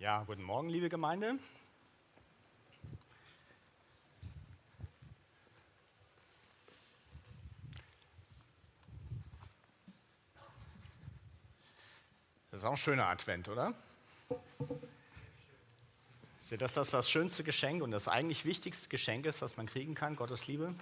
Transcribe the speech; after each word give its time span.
Ja, 0.00 0.22
guten 0.22 0.44
Morgen, 0.44 0.68
liebe 0.68 0.88
Gemeinde. 0.88 1.34
Das 12.52 12.60
ist 12.60 12.64
auch 12.64 12.70
ein 12.70 12.76
schöner 12.76 13.08
Advent, 13.08 13.48
oder? 13.48 13.74
Ist 16.38 16.62
dass 16.62 16.74
das 16.74 16.90
das 16.90 17.10
schönste 17.10 17.42
Geschenk 17.42 17.82
und 17.82 17.90
das 17.90 18.06
eigentlich 18.06 18.44
wichtigste 18.44 18.88
Geschenk 18.88 19.26
ist, 19.26 19.42
was 19.42 19.56
man 19.56 19.66
kriegen 19.66 19.96
kann, 19.96 20.14
Gottes 20.14 20.46
Liebe? 20.46 20.76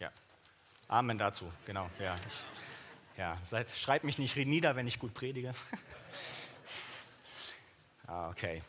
Ja. 0.00 0.10
Amen 0.88 1.18
dazu, 1.18 1.52
genau. 1.66 1.88
Ja, 2.00 2.16
ja 3.16 3.38
schreibt 3.76 4.04
mich 4.04 4.18
nicht 4.18 4.34
nieder, 4.34 4.74
wenn 4.74 4.88
ich 4.88 4.98
gut 4.98 5.14
predige. 5.14 5.54
ah, 8.08 8.30
okay. 8.30 8.62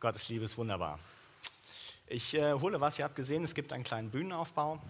Gottes 0.00 0.28
Liebe 0.28 0.44
ist 0.44 0.58
wunderbar. 0.58 0.98
Ich 2.06 2.34
äh, 2.34 2.52
hole 2.54 2.80
was, 2.80 2.98
ihr 2.98 3.04
habt 3.04 3.16
gesehen, 3.16 3.44
es 3.44 3.54
gibt 3.54 3.72
einen 3.72 3.84
kleinen 3.84 4.10
Bühnenaufbau. 4.10 4.80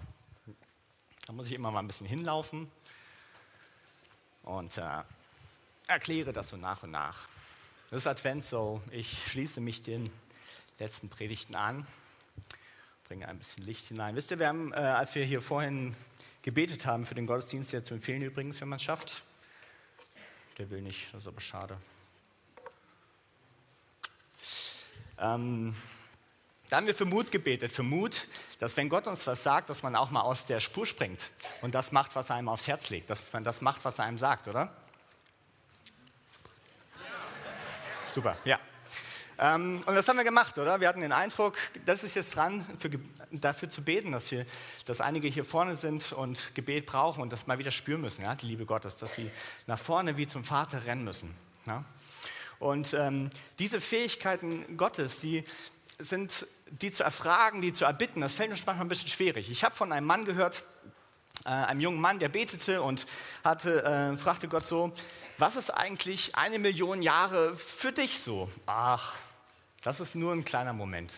Da 1.26 1.32
muss 1.32 1.46
ich 1.46 1.52
immer 1.52 1.70
mal 1.70 1.80
ein 1.80 1.86
bisschen 1.86 2.06
hinlaufen 2.06 2.70
und 4.42 4.76
äh, 4.78 5.02
erkläre 5.86 6.32
das 6.32 6.48
so 6.50 6.56
nach 6.56 6.82
und 6.82 6.90
nach. 6.90 7.28
Das 7.90 8.00
ist 8.00 8.06
Advent 8.06 8.44
so, 8.44 8.82
ich 8.90 9.30
schließe 9.30 9.60
mich 9.60 9.82
den 9.82 10.10
letzten 10.78 11.08
Predigten 11.08 11.54
an, 11.54 11.86
bringe 13.06 13.28
ein 13.28 13.38
bisschen 13.38 13.64
Licht 13.64 13.86
hinein. 13.86 14.16
Wisst 14.16 14.30
ihr, 14.32 14.38
wir 14.38 14.48
haben, 14.48 14.72
äh, 14.72 14.76
als 14.76 15.14
wir 15.14 15.24
hier 15.24 15.40
vorhin 15.40 15.94
gebetet 16.42 16.86
haben 16.86 17.04
für 17.04 17.14
den 17.14 17.26
Gottesdienst, 17.26 17.72
der 17.72 17.84
zu 17.84 17.94
empfehlen 17.94 18.22
übrigens, 18.22 18.60
wenn 18.60 18.68
man 18.68 18.76
es 18.76 18.82
schafft, 18.82 19.22
der 20.58 20.68
will 20.70 20.82
nicht, 20.82 21.12
das 21.12 21.22
ist 21.22 21.28
aber 21.28 21.40
schade. 21.40 21.78
Ähm, 25.24 25.74
da 26.68 26.76
haben 26.76 26.86
wir 26.86 26.94
für 26.94 27.06
Mut 27.06 27.30
gebetet, 27.30 27.72
für 27.72 27.82
Mut, 27.82 28.28
dass 28.58 28.76
wenn 28.76 28.90
Gott 28.90 29.06
uns 29.06 29.26
was 29.26 29.42
sagt, 29.42 29.70
dass 29.70 29.82
man 29.82 29.96
auch 29.96 30.10
mal 30.10 30.20
aus 30.20 30.44
der 30.44 30.60
Spur 30.60 30.86
springt 30.86 31.30
und 31.62 31.74
das 31.74 31.92
macht, 31.92 32.14
was 32.14 32.30
einem 32.30 32.48
aufs 32.48 32.68
Herz 32.68 32.90
legt, 32.90 33.08
dass 33.08 33.32
man 33.32 33.42
das 33.42 33.62
macht, 33.62 33.84
was 33.84 33.98
er 33.98 34.04
einem 34.04 34.18
sagt, 34.18 34.48
oder? 34.48 34.70
Super, 38.14 38.36
ja. 38.44 38.58
Ähm, 39.38 39.82
und 39.86 39.94
das 39.94 40.06
haben 40.08 40.16
wir 40.18 40.24
gemacht, 40.24 40.58
oder? 40.58 40.80
Wir 40.80 40.88
hatten 40.88 41.00
den 41.00 41.12
Eindruck, 41.12 41.56
das 41.86 42.04
ist 42.04 42.14
jetzt 42.16 42.36
dran, 42.36 42.64
für, 42.78 42.90
dafür 43.30 43.70
zu 43.70 43.82
beten, 43.82 44.12
dass, 44.12 44.30
wir, 44.30 44.44
dass 44.84 45.00
einige 45.00 45.26
hier 45.26 45.44
vorne 45.44 45.76
sind 45.76 46.12
und 46.12 46.54
Gebet 46.54 46.86
brauchen 46.86 47.22
und 47.22 47.32
das 47.32 47.46
mal 47.46 47.58
wieder 47.58 47.70
spüren 47.70 48.02
müssen, 48.02 48.22
ja, 48.22 48.34
die 48.34 48.46
Liebe 48.46 48.66
Gottes, 48.66 48.98
dass 48.98 49.14
sie 49.14 49.30
nach 49.66 49.78
vorne 49.78 50.18
wie 50.18 50.26
zum 50.26 50.44
Vater 50.44 50.84
rennen 50.84 51.04
müssen. 51.04 51.34
Ja? 51.66 51.84
Und 52.58 52.94
ähm, 52.94 53.30
diese 53.58 53.80
Fähigkeiten 53.80 54.76
Gottes, 54.76 55.20
die, 55.20 55.44
sind 55.98 56.46
die 56.70 56.92
zu 56.92 57.02
erfragen, 57.04 57.60
die 57.60 57.72
zu 57.72 57.84
erbitten, 57.84 58.20
das 58.20 58.34
fällt 58.34 58.50
uns 58.50 58.64
manchmal 58.66 58.86
ein 58.86 58.88
bisschen 58.88 59.08
schwierig. 59.08 59.50
Ich 59.50 59.64
habe 59.64 59.74
von 59.74 59.92
einem 59.92 60.06
Mann 60.06 60.24
gehört, 60.24 60.64
äh, 61.44 61.48
einem 61.48 61.80
jungen 61.80 62.00
Mann, 62.00 62.18
der 62.18 62.28
betete 62.28 62.82
und 62.82 63.06
hatte, 63.42 63.84
äh, 63.84 64.16
fragte 64.16 64.48
Gott 64.48 64.66
so, 64.66 64.92
was 65.38 65.56
ist 65.56 65.70
eigentlich 65.70 66.36
eine 66.36 66.58
Million 66.58 67.02
Jahre 67.02 67.56
für 67.56 67.92
dich 67.92 68.20
so? 68.20 68.50
Ach, 68.66 69.14
das 69.82 70.00
ist 70.00 70.14
nur 70.14 70.32
ein 70.32 70.44
kleiner 70.44 70.72
Moment. 70.72 71.12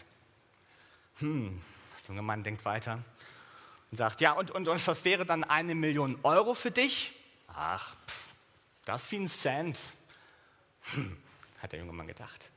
Hm, 1.19 1.62
der 2.03 2.09
junge 2.09 2.23
Mann 2.23 2.42
denkt 2.42 2.64
weiter 2.64 2.98
und 3.91 3.98
sagt, 3.98 4.20
ja, 4.20 4.33
und, 4.33 4.51
und, 4.51 4.69
und 4.69 4.87
was 4.87 5.05
wäre 5.05 5.25
dann 5.25 5.45
eine 5.45 5.75
Million 5.75 6.19
Euro 6.23 6.55
für 6.55 6.70
dich? 6.70 7.12
Ach, 7.48 7.95
pff, 8.07 8.34
das 8.84 9.11
wie 9.12 9.17
ein 9.17 9.29
Cent. 9.29 9.79
Hm, 10.92 11.17
hat 11.67 11.73
der 11.73 11.81
junge 11.81 11.93
Mann 11.93 12.07
gedacht. 12.07 12.53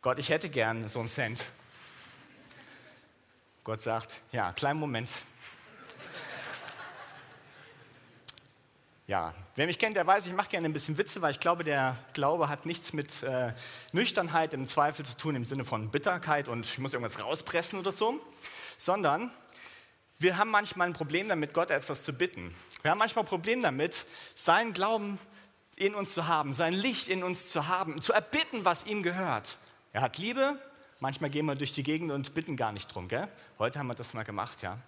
Gott, 0.00 0.20
ich 0.20 0.28
hätte 0.28 0.48
gern 0.48 0.88
so 0.88 1.00
einen 1.00 1.08
Cent. 1.08 1.44
Gott 3.64 3.82
sagt, 3.82 4.20
ja, 4.30 4.52
kleinen 4.52 4.78
Moment. 4.78 5.10
Ja, 9.08 9.34
wer 9.56 9.66
mich 9.66 9.80
kennt, 9.80 9.96
der 9.96 10.06
weiß, 10.06 10.28
ich 10.28 10.32
mache 10.34 10.50
gerne 10.50 10.68
ein 10.68 10.72
bisschen 10.72 10.98
Witze, 10.98 11.20
weil 11.20 11.32
ich 11.32 11.40
glaube, 11.40 11.64
der 11.64 11.96
Glaube 12.12 12.48
hat 12.48 12.64
nichts 12.64 12.92
mit 12.92 13.24
äh, 13.24 13.52
Nüchternheit 13.90 14.54
im 14.54 14.68
Zweifel 14.68 15.04
zu 15.04 15.16
tun, 15.16 15.34
im 15.34 15.44
Sinne 15.44 15.64
von 15.64 15.90
Bitterkeit 15.90 16.46
und 16.46 16.64
ich 16.64 16.78
muss 16.78 16.92
irgendwas 16.92 17.20
rauspressen 17.20 17.76
oder 17.80 17.90
so, 17.90 18.20
sondern 18.78 19.32
wir 20.20 20.36
haben 20.36 20.50
manchmal 20.50 20.86
ein 20.86 20.92
Problem 20.92 21.28
damit, 21.28 21.54
Gott 21.54 21.70
etwas 21.70 22.04
zu 22.04 22.12
bitten. 22.12 22.54
Wir 22.82 22.92
haben 22.92 22.98
manchmal 22.98 23.24
ein 23.24 23.28
Problem 23.28 23.62
damit, 23.62 24.06
seinen 24.36 24.72
Glauben 24.74 25.18
in 25.76 25.94
uns 25.94 26.14
zu 26.14 26.26
haben, 26.26 26.52
sein 26.52 26.72
Licht 26.72 27.08
in 27.08 27.22
uns 27.22 27.50
zu 27.50 27.68
haben, 27.68 28.00
zu 28.00 28.12
erbitten, 28.12 28.64
was 28.64 28.86
ihm 28.86 29.02
gehört. 29.02 29.58
Er 29.92 30.00
hat 30.00 30.18
Liebe, 30.18 30.58
manchmal 31.00 31.30
gehen 31.30 31.46
wir 31.46 31.54
durch 31.54 31.72
die 31.72 31.82
Gegend 31.82 32.10
und 32.10 32.34
bitten 32.34 32.56
gar 32.56 32.72
nicht 32.72 32.92
drum. 32.94 33.08
Gell? 33.08 33.28
Heute 33.58 33.78
haben 33.78 33.86
wir 33.86 33.94
das 33.94 34.14
mal 34.14 34.24
gemacht, 34.24 34.62
ja. 34.62 34.78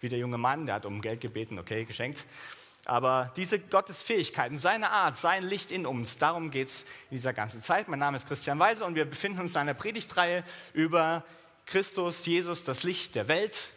Wie 0.00 0.08
der 0.08 0.18
junge 0.18 0.38
Mann, 0.38 0.66
der 0.66 0.76
hat 0.76 0.86
um 0.86 1.00
Geld 1.02 1.20
gebeten, 1.20 1.58
okay, 1.58 1.84
geschenkt. 1.84 2.24
Aber 2.84 3.32
diese 3.36 3.58
Gottesfähigkeiten, 3.58 4.58
seine 4.58 4.90
Art, 4.90 5.18
sein 5.18 5.44
Licht 5.44 5.70
in 5.70 5.84
uns, 5.84 6.16
darum 6.16 6.50
geht 6.50 6.68
es 6.68 6.82
in 7.10 7.18
dieser 7.18 7.34
ganzen 7.34 7.62
Zeit. 7.62 7.88
Mein 7.88 7.98
Name 7.98 8.16
ist 8.16 8.26
Christian 8.26 8.58
Weise 8.58 8.84
und 8.84 8.94
wir 8.94 9.04
befinden 9.04 9.40
uns 9.40 9.50
in 9.52 9.58
einer 9.58 9.74
Predigtreihe 9.74 10.42
über 10.72 11.22
Christus, 11.66 12.24
Jesus, 12.24 12.64
das 12.64 12.84
Licht 12.84 13.14
der 13.14 13.28
Welt 13.28 13.72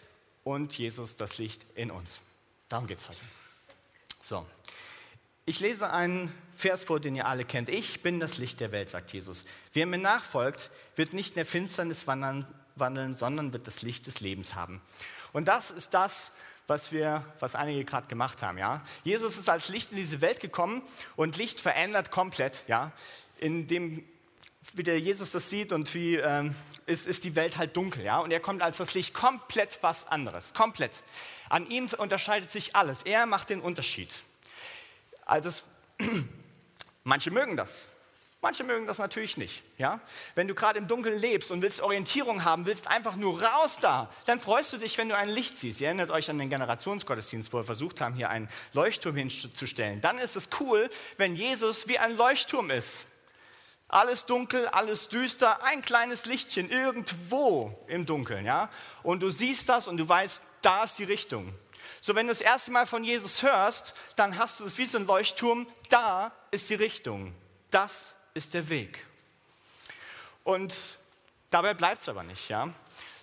und 0.46 0.78
Jesus, 0.78 1.18
das 1.18 1.38
Licht 1.40 1.66
in 1.76 1.92
uns. 1.92 2.22
Darum 2.70 2.88
geht 2.88 3.00
es 3.00 3.09
heute. 3.09 3.20
So, 4.24 4.46
ich 5.46 5.59
lese 5.59 5.91
einen 5.91 6.34
Vers 6.56 6.84
vor, 6.84 7.00
den 7.00 7.16
ihr 7.16 7.25
alle 7.25 7.46
kennt. 7.46 7.69
Ich 7.69 8.02
bin 8.02 8.19
das 8.19 8.38
Licht 8.38 8.59
der 8.59 8.72
Welt, 8.72 8.90
sagt 8.90 9.12
Jesus. 9.13 9.46
Wer 9.74 9.85
mir 9.85 9.97
nachfolgt, 9.97 10.69
wird 10.96 11.13
nicht 11.13 11.29
in 11.29 11.35
der 11.35 11.46
Finsternis 11.46 12.06
wandeln, 12.07 13.16
sondern 13.16 13.52
wird 13.52 13.66
das 13.66 13.81
Licht 13.81 14.06
des 14.06 14.19
Lebens 14.19 14.56
haben. 14.56 14.81
Und 15.34 15.47
das 15.47 15.72
ist 15.72 15.94
das, 15.94 16.34
was 16.68 16.91
wir, 16.91 17.25
was 17.40 17.56
einige 17.56 17.84
gerade 17.84 18.07
gemacht 18.07 18.41
haben. 18.41 18.57
Ja? 18.57 18.81
Jesus 19.03 19.38
ist 19.38 19.50
als 19.50 19.69
Licht 19.69 19.91
in 19.91 19.97
diese 19.97 20.22
Welt 20.22 20.40
gekommen 20.40 20.81
und 21.16 21.38
Licht 21.38 21.59
verändert 21.59 22.12
komplett. 22.12 22.63
Ja? 22.68 22.91
In 23.40 23.68
dem, 23.68 24.06
wie 24.73 24.84
der 24.84 25.00
Jesus 25.00 25.31
das 25.31 25.50
sieht 25.50 25.72
und 25.72 25.94
wie 25.94 26.18
ähm, 26.18 26.56
ist, 26.85 27.08
ist 27.08 27.23
die 27.23 27.35
Welt 27.35 27.58
halt 27.58 27.75
dunkel. 27.75 28.03
Ja? 28.03 28.19
Und 28.19 28.31
er 28.31 28.40
kommt 28.40 28.62
als 28.62 28.78
das 28.78 28.94
Licht 28.94 29.13
komplett 29.13 29.79
was 29.81 30.08
anderes. 30.08 30.53
Komplett. 30.53 30.91
An 31.50 31.69
ihm 31.69 31.90
unterscheidet 31.97 32.52
sich 32.52 32.75
alles. 32.75 33.03
Er 33.03 33.25
macht 33.25 33.50
den 33.50 33.59
Unterschied. 33.59 34.09
Also 35.31 35.64
manche 37.06 37.31
mögen 37.31 37.56
das. 37.56 37.88
Manche 38.42 38.66
mögen 38.66 38.86
das 38.86 38.97
natürlich 38.97 39.38
nicht. 39.38 39.64
Ja? 39.78 40.02
Wenn 40.36 40.50
du 40.50 40.56
gerade 40.56 40.78
im 40.78 40.90
Dunkeln 40.90 41.18
lebst 41.18 41.52
und 41.52 41.62
willst 41.62 41.80
Orientierung 41.80 42.44
haben, 42.44 42.66
willst 42.66 42.88
einfach 42.88 43.16
nur 43.16 43.41
raus 43.41 43.78
da, 43.80 44.09
dann 44.25 44.41
freust 44.41 44.74
du 44.74 44.78
dich, 44.78 44.97
wenn 44.97 45.08
du 45.08 45.16
ein 45.16 45.30
Licht 45.30 45.58
siehst. 45.58 45.80
Ihr 45.80 45.88
erinnert 45.88 46.09
euch 46.09 46.30
an 46.30 46.38
den 46.38 46.50
Generationsgottesdienst, 46.50 47.53
wo 47.53 47.59
wir 47.59 47.64
versucht 47.64 48.02
haben, 48.02 48.14
hier 48.16 48.30
einen 48.30 48.50
Leuchtturm 48.74 49.16
hinzustellen. 49.16 50.02
Dann 50.02 50.18
ist 50.18 50.36
es 50.36 50.50
cool, 50.59 50.90
wenn 51.16 51.36
Jesus 51.36 51.88
wie 51.88 51.97
ein 51.97 52.18
Leuchtturm 52.18 52.70
ist. 52.70 53.06
Alles 53.88 54.25
dunkel, 54.25 54.68
alles 54.68 55.08
düster, 55.08 55.64
ein 55.64 55.81
kleines 55.81 56.25
Lichtchen 56.25 56.70
irgendwo 56.70 57.80
im 57.88 58.06
Dunkeln. 58.06 58.44
Ja? 58.44 58.70
Und 59.03 59.22
du 59.22 59.30
siehst 59.30 59.70
das 59.70 59.88
und 59.88 59.96
du 59.96 60.09
weißt, 60.09 60.44
da 60.62 60.84
ist 60.84 61.00
die 61.00 61.06
Richtung. 61.06 61.53
So, 62.02 62.16
wenn 62.16 62.28
du 62.28 62.34
das 62.34 62.42
erste 62.42 62.72
Mal 62.72 62.88
von 62.88 63.04
Jesus 63.04 63.44
hörst, 63.44 63.94
dann 64.16 64.38
hast 64.38 64.60
du 64.60 64.66
es 64.66 64.78
wie 64.78 64.86
so 64.86 64.98
ein 64.98 65.06
Leuchtturm, 65.06 65.68
da 65.90 66.32
ist 66.50 66.70
die 66.70 66.76
Richtung. 66.76 67.34
Das 67.70 68.16
ist 68.34 68.56
der 68.56 68.70
Weg. 68.70 69.06
Und 70.44 70.76
dabei 71.52 71.76
bleibt 71.76 72.02
es 72.02 72.10
aber 72.10 72.24
nicht, 72.24 72.50
ja? 72.50 72.68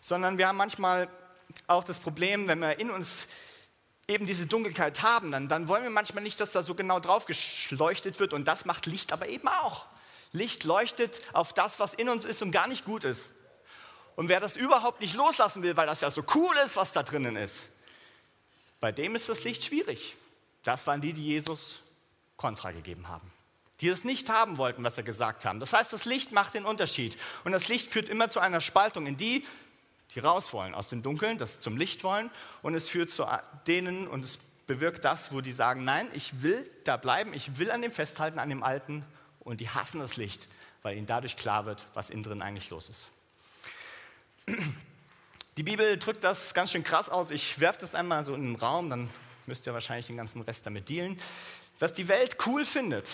sondern 0.00 0.39
wir 0.39 0.49
haben 0.49 0.56
manchmal 0.56 1.09
auch 1.66 1.84
das 1.84 1.99
Problem, 1.99 2.49
wenn 2.49 2.61
wir 2.61 2.78
in 2.78 2.91
uns 2.91 3.28
eben 4.07 4.25
diese 4.25 4.47
Dunkelheit 4.47 5.03
haben, 5.03 5.31
dann, 5.31 5.48
dann 5.48 5.69
wollen 5.69 5.83
wir 5.83 5.91
manchmal 5.91 6.22
nicht, 6.22 6.41
dass 6.41 6.53
da 6.53 6.63
so 6.63 6.74
genau 6.74 6.98
drauf 6.98 7.27
geschleuchtet 7.27 8.19
wird 8.21 8.33
und 8.33 8.47
das 8.47 8.65
macht 8.65 8.86
Licht 8.86 9.13
aber 9.13 9.28
eben 9.28 9.48
auch. 9.48 9.86
Licht 10.33 10.65
leuchtet 10.65 11.21
auf 11.34 11.53
das, 11.53 11.78
was 11.78 11.95
in 11.95 12.09
uns 12.09 12.24
ist 12.24 12.41
und 12.42 12.53
gar 12.53 12.69
nicht 12.69 12.84
gut 12.84 13.04
ist. 13.04 13.22
Und 14.16 14.28
wer 14.28 14.41
das 14.41 14.57
überhaupt 14.57 15.01
nicht 15.01 15.15
loslassen 15.15 15.63
will, 15.63 15.77
weil 15.77 15.86
das 15.86 16.01
ja 16.01 16.10
so 16.10 16.22
cool 16.34 16.57
ist, 16.65 16.77
was 16.77 16.92
da 16.92 17.03
drinnen 17.03 17.36
ist, 17.36 17.66
bei 18.80 18.92
dem 18.92 19.15
ist 19.15 19.28
das 19.28 19.45
Licht 19.45 19.65
schwierig. 19.65 20.16
Das 20.63 20.86
waren 20.86 21.01
die, 21.01 21.13
die 21.13 21.25
Jesus 21.25 21.80
Kontra 22.36 22.72
gegeben 22.72 23.09
haben. 23.09 23.30
Die 23.80 23.89
es 23.89 24.04
nicht 24.04 24.28
haben 24.28 24.59
wollten, 24.59 24.83
was 24.83 24.97
er 24.97 25.04
gesagt 25.04 25.45
haben. 25.45 25.60
Das 25.60 25.72
heißt, 25.72 25.92
das 25.92 26.04
Licht 26.04 26.33
macht 26.33 26.54
den 26.54 26.65
Unterschied. 26.65 27.16
Und 27.45 27.53
das 27.53 27.69
Licht 27.69 27.92
führt 27.92 28.09
immer 28.09 28.28
zu 28.28 28.41
einer 28.41 28.60
Spaltung 28.60 29.07
in 29.07 29.16
die, 29.16 29.47
die 30.15 30.21
raus 30.21 30.53
wollen 30.53 30.75
aus 30.75 30.89
dem 30.89 31.03
Dunkeln, 31.03 31.39
das 31.39 31.60
zum 31.60 31.77
Licht 31.77 32.03
wollen. 32.03 32.30
Und 32.63 32.75
es 32.75 32.89
führt 32.89 33.10
zu 33.10 33.27
denen 33.66 34.09
und 34.09 34.25
es 34.25 34.39
bewirkt 34.66 35.04
das, 35.04 35.33
wo 35.33 35.41
die 35.41 35.53
sagen, 35.53 35.84
nein, 35.84 36.09
ich 36.13 36.42
will 36.42 36.69
da 36.84 36.97
bleiben, 36.97 37.33
ich 37.33 37.59
will 37.59 37.71
an 37.71 37.83
dem 37.83 37.92
festhalten, 37.92 38.39
an 38.39 38.48
dem 38.48 38.63
Alten. 38.63 39.04
Und 39.41 39.60
die 39.60 39.71
hassen 39.71 40.01
das 40.01 40.16
Licht, 40.16 40.48
weil 40.83 40.97
ihnen 40.97 41.07
dadurch 41.07 41.36
klar 41.36 41.66
wird, 41.66 41.86
was 41.95 42.10
innen 42.10 42.22
drin 42.22 42.42
eigentlich 42.42 42.71
los 42.71 42.89
ist. 42.89 43.09
Die 45.59 45.65
Bibel 45.65 45.99
drückt 45.99 46.22
das 46.22 46.55
ganz 46.55 46.71
schön 46.71 46.84
krass 46.84 47.09
aus. 47.09 47.33
Ich 47.33 47.59
werfe 47.59 47.81
das 47.81 47.97
einmal 47.97 48.25
so 48.25 48.33
in 48.33 48.43
den 48.43 48.55
Raum, 48.55 48.91
dann 48.91 49.10
müsst 49.47 49.66
ihr 49.66 49.75
wahrscheinlich 49.75 50.07
den 50.07 50.16
ganzen 50.16 50.41
Rest 50.43 50.65
damit 50.65 50.89
dealen. 50.89 51.21
Was 51.81 51.93
die 51.93 52.07
Welt 52.07 52.37
cool 52.47 52.65
findet, 52.65 53.09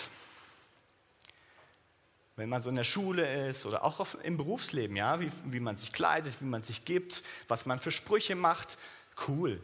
wenn 2.35 2.47
man 2.47 2.61
so 2.61 2.69
in 2.69 2.75
der 2.75 2.83
Schule 2.83 3.49
ist 3.49 3.65
oder 3.65 3.83
auch 3.83 4.13
im 4.21 4.37
Berufsleben, 4.37 4.95
ja, 4.95 5.19
wie, 5.19 5.31
wie 5.45 5.59
man 5.59 5.75
sich 5.77 5.91
kleidet, 5.91 6.35
wie 6.39 6.45
man 6.45 6.61
sich 6.61 6.85
gibt, 6.85 7.23
was 7.47 7.65
man 7.65 7.79
für 7.79 7.89
Sprüche 7.89 8.35
macht. 8.35 8.77
Cool. 9.27 9.59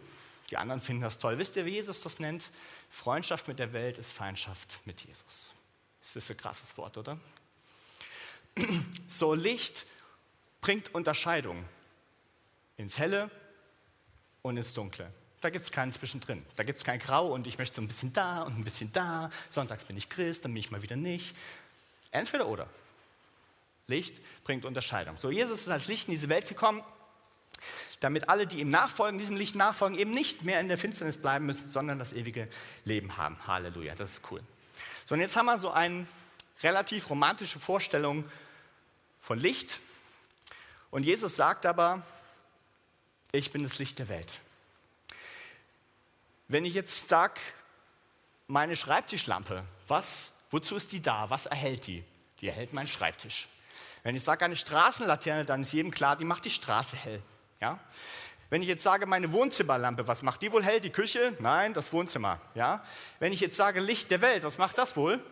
Die 0.50 0.58
anderen 0.58 0.82
finden 0.82 1.04
das 1.04 1.20
toll. 1.20 1.38
Wisst 1.38 1.58
ihr, 1.58 1.68
wie 1.68 1.76
Jesus 1.76 2.02
das 2.02 2.18
nennt? 2.18 2.46
Freundschaft 2.90 3.48
mit 3.48 3.60
der 3.60 3.74
Welt 3.74 4.00
ist 4.00 4.12
Feindschaft 4.12 4.80
mit 4.86 5.02
Jesus. 5.02 5.52
Das 6.02 6.16
ist 6.16 6.32
ein 6.32 6.38
krasses 6.38 6.76
Wort, 6.80 6.98
oder? 6.98 7.20
So, 9.08 9.36
Licht 9.36 9.86
bringt 10.62 10.96
Unterscheidung 10.96 11.64
ins 12.82 13.00
Helle 13.00 13.30
und 14.42 14.58
ins 14.58 14.74
Dunkle. 14.74 15.12
Da 15.42 15.50
gibt 15.50 15.66
es 15.66 15.72
keinen 15.72 15.92
zwischendrin. 15.92 16.46
Da 16.56 16.64
gibt 16.64 16.80
es 16.80 16.86
kein 16.86 17.00
Grau 17.00 17.34
und 17.34 17.48
ich 17.48 17.58
möchte 17.58 17.78
so 17.78 17.82
ein 17.82 17.88
bisschen 17.88 18.14
da 18.14 18.44
und 18.44 18.60
ein 18.60 18.64
bisschen 18.64 18.92
da. 18.94 19.30
Sonntags 19.50 19.86
bin 19.86 19.98
ich 19.98 20.10
Christ, 20.10 20.46
dann 20.46 20.54
bin 20.54 20.60
ich 20.60 20.72
mal 20.72 20.82
wieder 20.84 20.96
nicht. 20.96 21.36
Entweder 22.12 22.48
oder. 22.48 22.68
Licht 23.88 24.22
bringt 24.44 24.66
Unterscheidung. 24.66 25.18
So, 25.18 25.32
Jesus 25.32 25.62
ist 25.62 25.70
als 25.70 25.88
Licht 25.88 26.08
in 26.08 26.14
diese 26.14 26.30
Welt 26.30 26.48
gekommen, 26.48 26.84
damit 28.00 28.30
alle, 28.30 28.48
die 28.48 28.60
ihm 28.60 28.70
nachfolgen, 28.70 29.20
diesem 29.20 29.36
Licht 29.36 29.56
nachfolgen, 29.56 29.98
eben 29.98 30.12
nicht 30.12 30.44
mehr 30.44 30.60
in 30.60 30.68
der 30.68 30.78
Finsternis 30.78 31.18
bleiben 31.18 31.46
müssen, 31.46 31.70
sondern 31.70 32.00
das 32.00 32.14
ewige 32.14 32.48
Leben 32.86 33.18
haben. 33.18 33.38
Halleluja, 33.48 33.96
das 33.96 34.12
ist 34.12 34.32
cool. 34.32 34.42
So, 35.06 35.16
und 35.16 35.22
jetzt 35.22 35.36
haben 35.36 35.46
wir 35.46 35.60
so 35.60 35.72
eine 35.72 36.08
relativ 36.64 37.10
romantische 37.10 37.60
Vorstellung 37.60 38.24
von 39.20 39.40
Licht. 39.40 39.80
Und 40.90 41.04
Jesus 41.04 41.36
sagt 41.36 41.66
aber, 41.66 42.02
ich 43.32 43.52
bin 43.52 43.64
das 43.64 43.80
Licht 43.80 44.00
der 44.00 44.10
Welt. 44.10 44.40
Wenn 46.48 46.66
ich 46.66 46.74
jetzt 46.74 47.08
sage, 47.08 47.40
meine 48.48 48.76
Schreibtischlampe, 48.76 49.64
was, 49.88 50.32
wozu 50.50 50.76
ist 50.76 50.92
die 50.92 51.02
da? 51.02 51.30
Was 51.30 51.46
erhält 51.46 51.88
die? 51.88 52.04
Die 52.42 52.48
erhält 52.48 52.74
meinen 52.74 52.88
Schreibtisch. 52.88 53.48
Wenn 54.04 54.16
ich 54.16 54.24
sage 54.24 54.44
eine 54.44 54.56
Straßenlaterne, 54.56 55.46
dann 55.46 55.62
ist 55.62 55.74
jedem 55.74 55.92
klar, 55.92 56.16
die 56.16 56.26
macht 56.26 56.44
die 56.44 56.50
Straße 56.50 56.98
hell. 56.98 57.22
Ja? 57.62 57.80
Wenn 58.50 58.62
ich 58.62 58.68
jetzt 58.68 58.84
sage 58.84 59.06
meine 59.06 59.32
Wohnzimmerlampe, 59.32 60.08
was 60.08 60.24
macht 60.24 60.42
die 60.42 60.52
wohl 60.52 60.64
hell? 60.64 60.82
Die 60.82 60.90
Küche? 60.90 61.34
Nein, 61.40 61.74
das 61.74 61.94
Wohnzimmer. 61.94 62.42
Ja? 62.56 62.84
Wenn 63.20 63.32
ich 63.32 63.40
jetzt 63.40 63.56
sage 63.56 63.80
Licht 63.80 64.12
der 64.12 64.20
Welt, 64.22 64.44
was 64.44 64.58
macht 64.58 64.78
das 64.78 64.98
wohl? 64.98 65.24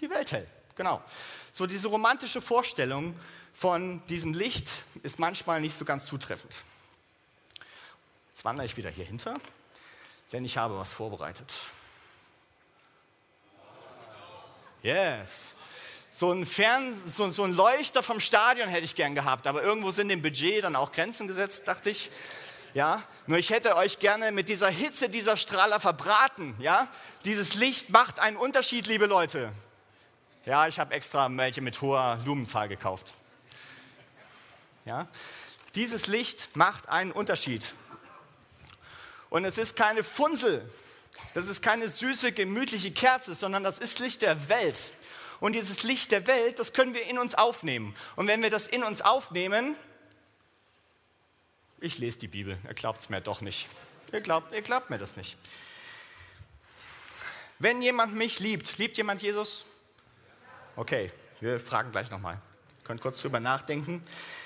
Die 0.00 0.10
Welt 0.10 0.32
hell. 0.32 0.46
Genau. 0.74 1.02
So 1.52 1.66
diese 1.66 1.88
romantische 1.88 2.42
Vorstellung 2.42 3.14
von 3.60 4.00
diesem 4.06 4.32
Licht 4.32 4.70
ist 5.02 5.18
manchmal 5.18 5.60
nicht 5.60 5.76
so 5.76 5.84
ganz 5.84 6.06
zutreffend. 6.06 6.54
Jetzt 8.30 8.42
wandere 8.42 8.64
ich 8.64 8.78
wieder 8.78 8.88
hier 8.88 9.04
hinter, 9.04 9.34
denn 10.32 10.46
ich 10.46 10.56
habe 10.56 10.78
was 10.78 10.94
vorbereitet. 10.94 11.52
Yes. 14.82 15.56
So 16.10 16.32
ein, 16.32 16.46
Fern 16.46 16.96
so, 17.06 17.28
so 17.28 17.44
ein 17.44 17.52
Leuchter 17.52 18.02
vom 18.02 18.18
Stadion 18.18 18.66
hätte 18.66 18.86
ich 18.86 18.94
gern 18.94 19.14
gehabt, 19.14 19.46
aber 19.46 19.62
irgendwo 19.62 19.90
sind 19.90 20.08
dem 20.08 20.22
Budget 20.22 20.64
dann 20.64 20.74
auch 20.74 20.90
Grenzen 20.90 21.28
gesetzt, 21.28 21.68
dachte 21.68 21.90
ich. 21.90 22.10
Ja, 22.72 23.02
nur 23.26 23.36
ich 23.36 23.50
hätte 23.50 23.76
euch 23.76 23.98
gerne 23.98 24.32
mit 24.32 24.48
dieser 24.48 24.70
Hitze 24.70 25.10
dieser 25.10 25.36
Strahler 25.36 25.80
verbraten. 25.80 26.56
Ja, 26.60 26.88
dieses 27.26 27.52
Licht 27.56 27.90
macht 27.90 28.20
einen 28.20 28.38
Unterschied, 28.38 28.86
liebe 28.86 29.04
Leute. 29.04 29.52
Ja, 30.46 30.66
ich 30.66 30.78
habe 30.78 30.94
extra 30.94 31.28
welche 31.36 31.60
mit 31.60 31.82
hoher 31.82 32.18
Lumenzahl 32.24 32.66
gekauft. 32.66 33.12
Ja, 34.84 35.08
dieses 35.74 36.06
Licht 36.06 36.56
macht 36.56 36.88
einen 36.88 37.12
Unterschied. 37.12 37.74
Und 39.28 39.44
es 39.44 39.58
ist 39.58 39.76
keine 39.76 40.02
Funsel, 40.02 40.68
das 41.34 41.46
ist 41.46 41.62
keine 41.62 41.88
süße, 41.88 42.32
gemütliche 42.32 42.90
Kerze, 42.90 43.34
sondern 43.34 43.62
das 43.62 43.78
ist 43.78 43.98
Licht 44.00 44.22
der 44.22 44.48
Welt. 44.48 44.92
Und 45.38 45.52
dieses 45.52 45.84
Licht 45.84 46.10
der 46.10 46.26
Welt, 46.26 46.58
das 46.58 46.72
können 46.72 46.92
wir 46.92 47.06
in 47.06 47.18
uns 47.18 47.34
aufnehmen. 47.34 47.94
Und 48.16 48.26
wenn 48.26 48.42
wir 48.42 48.50
das 48.50 48.66
in 48.66 48.82
uns 48.82 49.00
aufnehmen, 49.00 49.74
ich 51.80 51.98
lese 51.98 52.18
die 52.18 52.28
Bibel, 52.28 52.58
ihr 52.66 52.74
glaubt 52.74 53.00
es 53.00 53.08
mir 53.08 53.20
doch 53.20 53.40
nicht. 53.40 53.68
Ihr 54.12 54.20
glaubt, 54.20 54.52
ihr 54.52 54.62
glaubt 54.62 54.90
mir 54.90 54.98
das 54.98 55.16
nicht. 55.16 55.36
Wenn 57.58 57.80
jemand 57.80 58.14
mich 58.14 58.40
liebt, 58.40 58.78
liebt 58.78 58.96
jemand 58.96 59.22
Jesus? 59.22 59.64
Okay, 60.76 61.10
wir 61.40 61.60
fragen 61.60 61.92
gleich 61.92 62.10
nochmal. 62.10 62.34
Ihr 62.78 62.84
könnt 62.84 63.00
kurz 63.00 63.22
drüber 63.22 63.40
nachdenken. 63.40 64.02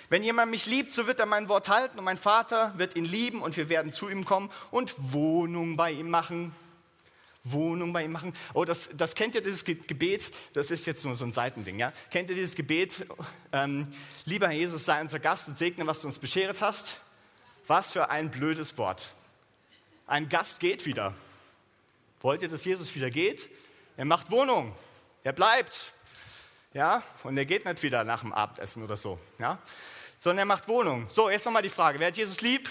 Wenn 0.08 0.22
jemand 0.22 0.50
mich 0.50 0.66
liebt, 0.66 0.90
so 0.92 1.06
wird 1.06 1.20
er 1.20 1.26
mein 1.26 1.48
Wort 1.48 1.68
halten 1.68 1.98
und 1.98 2.04
mein 2.04 2.18
Vater 2.18 2.72
wird 2.76 2.96
ihn 2.96 3.04
lieben 3.04 3.42
und 3.42 3.56
wir 3.56 3.68
werden 3.68 3.92
zu 3.92 4.08
ihm 4.08 4.24
kommen 4.24 4.50
und 4.70 4.94
Wohnung 4.98 5.76
bei 5.76 5.92
ihm 5.92 6.10
machen. 6.10 6.54
Wohnung 7.44 7.92
bei 7.92 8.04
ihm 8.04 8.12
machen. 8.12 8.34
Oh, 8.54 8.64
das, 8.64 8.90
das 8.94 9.14
kennt 9.14 9.34
ihr, 9.34 9.42
dieses 9.42 9.64
Gebet, 9.64 10.32
das 10.54 10.70
ist 10.70 10.86
jetzt 10.86 11.04
nur 11.04 11.14
so 11.14 11.26
ein 11.26 11.32
Seitending, 11.32 11.78
ja? 11.78 11.92
Kennt 12.10 12.30
ihr 12.30 12.36
dieses 12.36 12.54
Gebet, 12.54 13.06
ähm, 13.52 13.86
lieber 14.24 14.48
Herr 14.48 14.54
Jesus, 14.54 14.86
sei 14.86 15.00
unser 15.00 15.18
Gast 15.18 15.48
und 15.48 15.58
segne, 15.58 15.86
was 15.86 16.00
du 16.00 16.06
uns 16.06 16.18
beschert 16.18 16.62
hast? 16.62 16.98
Was 17.66 17.90
für 17.92 18.08
ein 18.10 18.30
blödes 18.30 18.76
Wort. 18.78 19.08
Ein 20.06 20.28
Gast 20.28 20.60
geht 20.60 20.86
wieder. 20.86 21.14
Wollt 22.20 22.42
ihr, 22.42 22.48
dass 22.48 22.64
Jesus 22.64 22.94
wieder 22.94 23.10
geht? 23.10 23.50
Er 23.96 24.06
macht 24.06 24.30
Wohnung. 24.30 24.74
Er 25.22 25.32
bleibt. 25.32 25.92
Ja? 26.72 27.02
Und 27.22 27.36
er 27.36 27.44
geht 27.44 27.64
nicht 27.64 27.82
wieder 27.82 28.04
nach 28.04 28.20
dem 28.20 28.32
Abendessen 28.32 28.82
oder 28.82 28.96
so. 28.96 29.18
Ja? 29.38 29.58
Sondern 30.24 30.38
er 30.38 30.46
macht 30.46 30.66
Wohnung. 30.68 31.06
So, 31.10 31.28
jetzt 31.28 31.44
nochmal 31.44 31.60
die 31.60 31.68
Frage, 31.68 32.00
wer 32.00 32.06
hat 32.06 32.16
Jesus 32.16 32.40
lieb? 32.40 32.70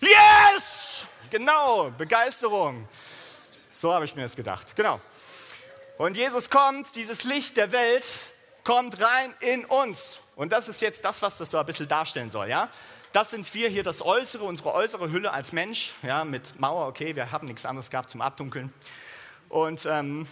Yes! 0.00 1.06
Genau, 1.30 1.88
Begeisterung. 1.96 2.88
So 3.72 3.94
habe 3.94 4.04
ich 4.06 4.16
mir 4.16 4.22
das 4.22 4.34
gedacht. 4.34 4.74
Genau. 4.74 5.00
Und 5.98 6.16
Jesus 6.16 6.50
kommt, 6.50 6.96
dieses 6.96 7.22
Licht 7.22 7.56
der 7.56 7.70
Welt 7.70 8.04
kommt 8.64 9.00
rein 9.00 9.32
in 9.38 9.64
uns. 9.66 10.18
Und 10.34 10.50
das 10.50 10.66
ist 10.66 10.80
jetzt 10.80 11.04
das, 11.04 11.22
was 11.22 11.38
das 11.38 11.52
so 11.52 11.58
ein 11.58 11.66
bisschen 11.66 11.86
darstellen 11.86 12.32
soll, 12.32 12.48
ja? 12.48 12.68
Das 13.12 13.30
sind 13.30 13.54
wir 13.54 13.68
hier, 13.68 13.84
das 13.84 14.02
Äußere, 14.02 14.42
unsere 14.42 14.74
äußere 14.74 15.12
Hülle 15.12 15.32
als 15.32 15.52
Mensch, 15.52 15.92
ja, 16.02 16.24
mit 16.24 16.58
Mauer, 16.58 16.88
okay, 16.88 17.14
wir 17.14 17.30
haben 17.30 17.46
nichts 17.46 17.66
anderes 17.66 17.90
gehabt 17.90 18.10
zum 18.10 18.20
Abdunkeln. 18.20 18.72
Und 19.48 19.86
ähm, 19.86 20.26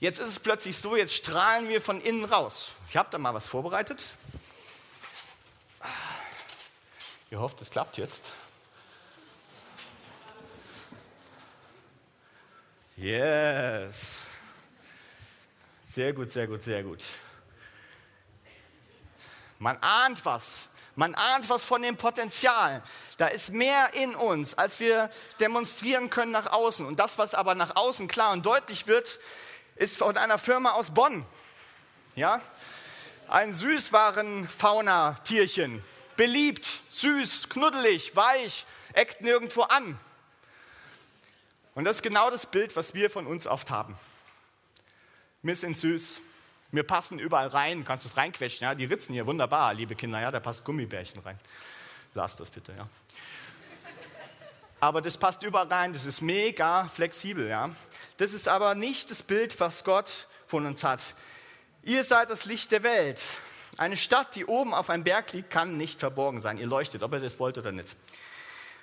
jetzt 0.00 0.18
ist 0.18 0.26
es 0.26 0.40
plötzlich 0.40 0.76
so, 0.76 0.96
jetzt 0.96 1.14
strahlen 1.14 1.68
wir 1.68 1.80
von 1.80 2.00
innen 2.00 2.24
raus. 2.24 2.72
Ich 2.88 2.96
habe 2.96 3.10
da 3.12 3.18
mal 3.18 3.32
was 3.32 3.46
vorbereitet. 3.46 4.02
Ihr 7.32 7.40
hofft, 7.40 7.60
es 7.62 7.70
klappt 7.70 7.96
jetzt. 7.96 8.30
Yes. 12.94 14.24
Sehr 15.88 16.12
gut, 16.12 16.30
sehr 16.30 16.46
gut, 16.46 16.62
sehr 16.62 16.82
gut. 16.82 17.02
Man 19.58 19.78
ahnt 19.78 20.22
was. 20.26 20.68
Man 20.94 21.14
ahnt 21.14 21.48
was 21.48 21.64
von 21.64 21.80
dem 21.80 21.96
Potenzial. 21.96 22.82
Da 23.16 23.28
ist 23.28 23.54
mehr 23.54 23.94
in 23.94 24.14
uns, 24.14 24.58
als 24.58 24.78
wir 24.78 25.10
demonstrieren 25.40 26.10
können 26.10 26.32
nach 26.32 26.52
außen. 26.52 26.84
Und 26.84 26.98
das, 26.98 27.16
was 27.16 27.32
aber 27.32 27.54
nach 27.54 27.76
außen 27.76 28.08
klar 28.08 28.34
und 28.34 28.44
deutlich 28.44 28.86
wird, 28.86 29.18
ist 29.76 29.96
von 29.96 30.18
einer 30.18 30.36
Firma 30.36 30.72
aus 30.72 30.90
Bonn. 30.90 31.24
Ja? 32.14 32.42
Ein 33.26 33.54
Süßwaren-Fauna-Tierchen 33.54 35.82
beliebt, 36.16 36.66
süß, 36.90 37.48
knuddelig, 37.48 38.14
weich, 38.16 38.66
eckt 38.92 39.20
nirgendwo 39.20 39.62
an. 39.62 39.98
Und 41.74 41.84
das 41.84 41.96
ist 41.96 42.02
genau 42.02 42.30
das 42.30 42.46
Bild, 42.46 42.76
was 42.76 42.94
wir 42.94 43.10
von 43.10 43.26
uns 43.26 43.46
oft 43.46 43.70
haben. 43.70 43.96
Wir 45.42 45.56
sind 45.56 45.76
süß, 45.76 46.20
wir 46.70 46.82
passen 46.82 47.18
überall 47.18 47.48
rein, 47.48 47.84
kannst 47.84 48.04
du 48.04 48.08
es 48.08 48.16
reinquetschen, 48.16 48.64
ja, 48.64 48.74
die 48.74 48.84
Ritzen 48.84 49.12
hier, 49.12 49.26
wunderbar, 49.26 49.74
liebe 49.74 49.94
Kinder, 49.94 50.20
ja, 50.20 50.30
da 50.30 50.40
passt 50.40 50.64
Gummibärchen 50.64 51.20
rein. 51.20 51.38
Lass 52.14 52.36
das 52.36 52.50
bitte, 52.50 52.74
ja. 52.76 52.88
Aber 54.80 55.00
das 55.00 55.16
passt 55.16 55.42
überall 55.42 55.68
rein, 55.68 55.92
das 55.92 56.06
ist 56.06 56.20
mega 56.20 56.84
flexibel, 56.84 57.48
ja. 57.48 57.70
Das 58.18 58.32
ist 58.32 58.48
aber 58.48 58.74
nicht 58.74 59.10
das 59.10 59.22
Bild, 59.22 59.58
was 59.60 59.84
Gott 59.84 60.28
von 60.46 60.66
uns 60.66 60.84
hat. 60.84 61.00
Ihr 61.82 62.04
seid 62.04 62.30
das 62.30 62.44
Licht 62.44 62.70
der 62.70 62.82
Welt. 62.82 63.20
Eine 63.78 63.96
Stadt, 63.96 64.36
die 64.36 64.44
oben 64.44 64.74
auf 64.74 64.90
einem 64.90 65.04
Berg 65.04 65.32
liegt, 65.32 65.50
kann 65.50 65.76
nicht 65.76 66.00
verborgen 66.00 66.40
sein. 66.40 66.58
Ihr 66.58 66.66
leuchtet, 66.66 67.02
ob 67.02 67.12
ihr 67.12 67.20
das 67.20 67.38
wollt 67.38 67.56
oder 67.56 67.72
nicht. 67.72 67.96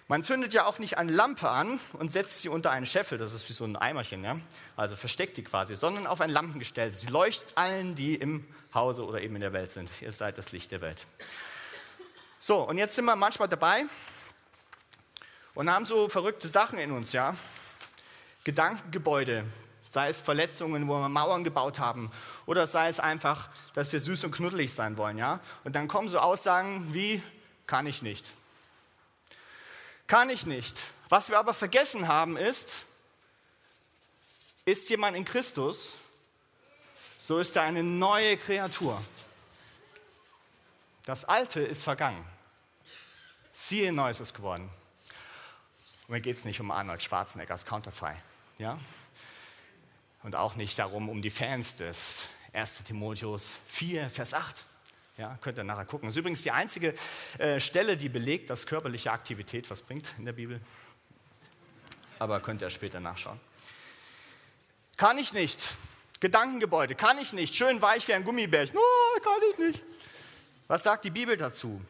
Man 0.07 0.23
zündet 0.23 0.53
ja 0.53 0.65
auch 0.65 0.79
nicht 0.79 0.97
eine 0.97 1.11
Lampe 1.11 1.47
an 1.47 1.79
und 1.93 2.11
setzt 2.11 2.41
sie 2.41 2.49
unter 2.49 2.71
einen 2.71 2.87
Scheffel, 2.87 3.19
das 3.19 3.35
ist 3.35 3.47
wie 3.47 3.53
so 3.53 3.63
ein 3.63 3.75
Eimerchen, 3.75 4.23
ja? 4.23 4.39
also 4.75 4.95
versteckt 4.95 5.37
die 5.37 5.43
quasi, 5.43 5.75
sondern 5.75 6.07
auf 6.07 6.19
ein 6.19 6.31
Lampengestell. 6.31 6.91
Sie 6.91 7.11
leuchtet 7.11 7.55
allen, 7.55 7.93
die 7.93 8.15
im 8.15 8.43
Hause 8.73 9.05
oder 9.05 9.21
eben 9.21 9.35
in 9.35 9.41
der 9.41 9.53
Welt 9.53 9.69
sind. 9.71 9.91
Ihr 10.01 10.11
seid 10.11 10.39
das 10.39 10.51
Licht 10.51 10.71
der 10.71 10.81
Welt. 10.81 11.05
So, 12.39 12.67
und 12.67 12.79
jetzt 12.79 12.95
sind 12.95 13.05
wir 13.05 13.15
manchmal 13.15 13.47
dabei 13.47 13.83
und 15.53 15.69
haben 15.69 15.85
so 15.85 16.09
verrückte 16.09 16.47
Sachen 16.47 16.79
in 16.79 16.91
uns, 16.91 17.13
ja. 17.13 17.35
Gedankengebäude, 18.45 19.45
sei 19.91 20.09
es 20.09 20.21
Verletzungen, 20.21 20.87
wo 20.87 20.97
wir 20.97 21.09
Mauern 21.09 21.43
gebaut 21.43 21.77
haben 21.77 22.11
oder 22.49 22.65
sei 22.65 22.87
es 22.87 22.99
einfach, 22.99 23.47
dass 23.75 23.91
wir 23.91 23.99
süß 23.99 24.23
und 24.23 24.31
knuddelig 24.31 24.73
sein 24.73 24.97
wollen, 24.97 25.19
ja? 25.19 25.39
Und 25.65 25.75
dann 25.75 25.87
kommen 25.87 26.09
so 26.09 26.17
Aussagen 26.17 26.95
wie, 26.95 27.21
kann 27.67 27.85
ich 27.85 28.01
nicht. 28.01 28.33
Kann 30.07 30.31
ich 30.31 30.47
nicht. 30.47 30.75
Was 31.09 31.29
wir 31.29 31.37
aber 31.37 31.53
vergessen 31.53 32.07
haben 32.07 32.37
ist, 32.37 32.85
ist 34.65 34.89
jemand 34.89 35.15
in 35.15 35.25
Christus, 35.25 35.93
so 37.19 37.37
ist 37.37 37.55
er 37.55 37.61
eine 37.61 37.83
neue 37.83 38.35
Kreatur. 38.35 38.99
Das 41.05 41.25
Alte 41.25 41.59
ist 41.59 41.83
vergangen. 41.83 42.25
Siehe, 43.53 43.93
Neues 43.93 44.21
ist 44.21 44.33
geworden. 44.33 44.71
Und 46.07 46.13
mir 46.13 46.21
geht 46.21 46.37
es 46.37 46.45
nicht 46.45 46.59
um 46.59 46.71
Arnold 46.71 47.03
Schwarzeneggers 47.03 47.67
Counterfei. 47.67 48.19
Ja? 48.57 48.79
Und 50.23 50.35
auch 50.35 50.55
nicht 50.55 50.79
darum, 50.79 51.09
um 51.09 51.21
die 51.21 51.29
Fans 51.29 51.75
des 51.75 52.27
1. 52.59 52.83
Timotheus 52.85 53.57
4, 53.69 54.09
Vers 54.09 54.33
8. 54.33 54.55
Ja, 55.17 55.37
könnt 55.41 55.57
ihr 55.57 55.63
nachher 55.63 55.85
gucken. 55.85 56.07
Das 56.07 56.15
ist 56.15 56.19
übrigens 56.19 56.41
die 56.41 56.51
einzige 56.51 56.93
äh, 57.37 57.59
Stelle, 57.59 57.95
die 57.95 58.09
belegt, 58.09 58.49
dass 58.49 58.67
körperliche 58.67 59.11
Aktivität 59.11 59.69
was 59.69 59.81
bringt 59.81 60.05
in 60.17 60.25
der 60.25 60.33
Bibel. 60.33 60.59
Aber 62.19 62.41
könnt 62.41 62.61
ihr 62.61 62.69
später 62.69 62.99
nachschauen. 62.99 63.39
Kann 64.97 65.17
ich 65.17 65.33
nicht. 65.33 65.73
Gedankengebäude, 66.19 66.95
kann 66.95 67.17
ich 67.17 67.31
nicht. 67.31 67.55
Schön 67.55 67.81
weich 67.81 68.05
wie 68.09 68.13
ein 68.13 68.25
Gummibärchen. 68.25 68.77
Oh, 68.77 69.19
kann 69.21 69.39
ich 69.51 69.57
nicht. 69.57 69.83
Was 70.67 70.83
sagt 70.83 71.05
die 71.05 71.11
Bibel 71.11 71.37
dazu? 71.37 71.81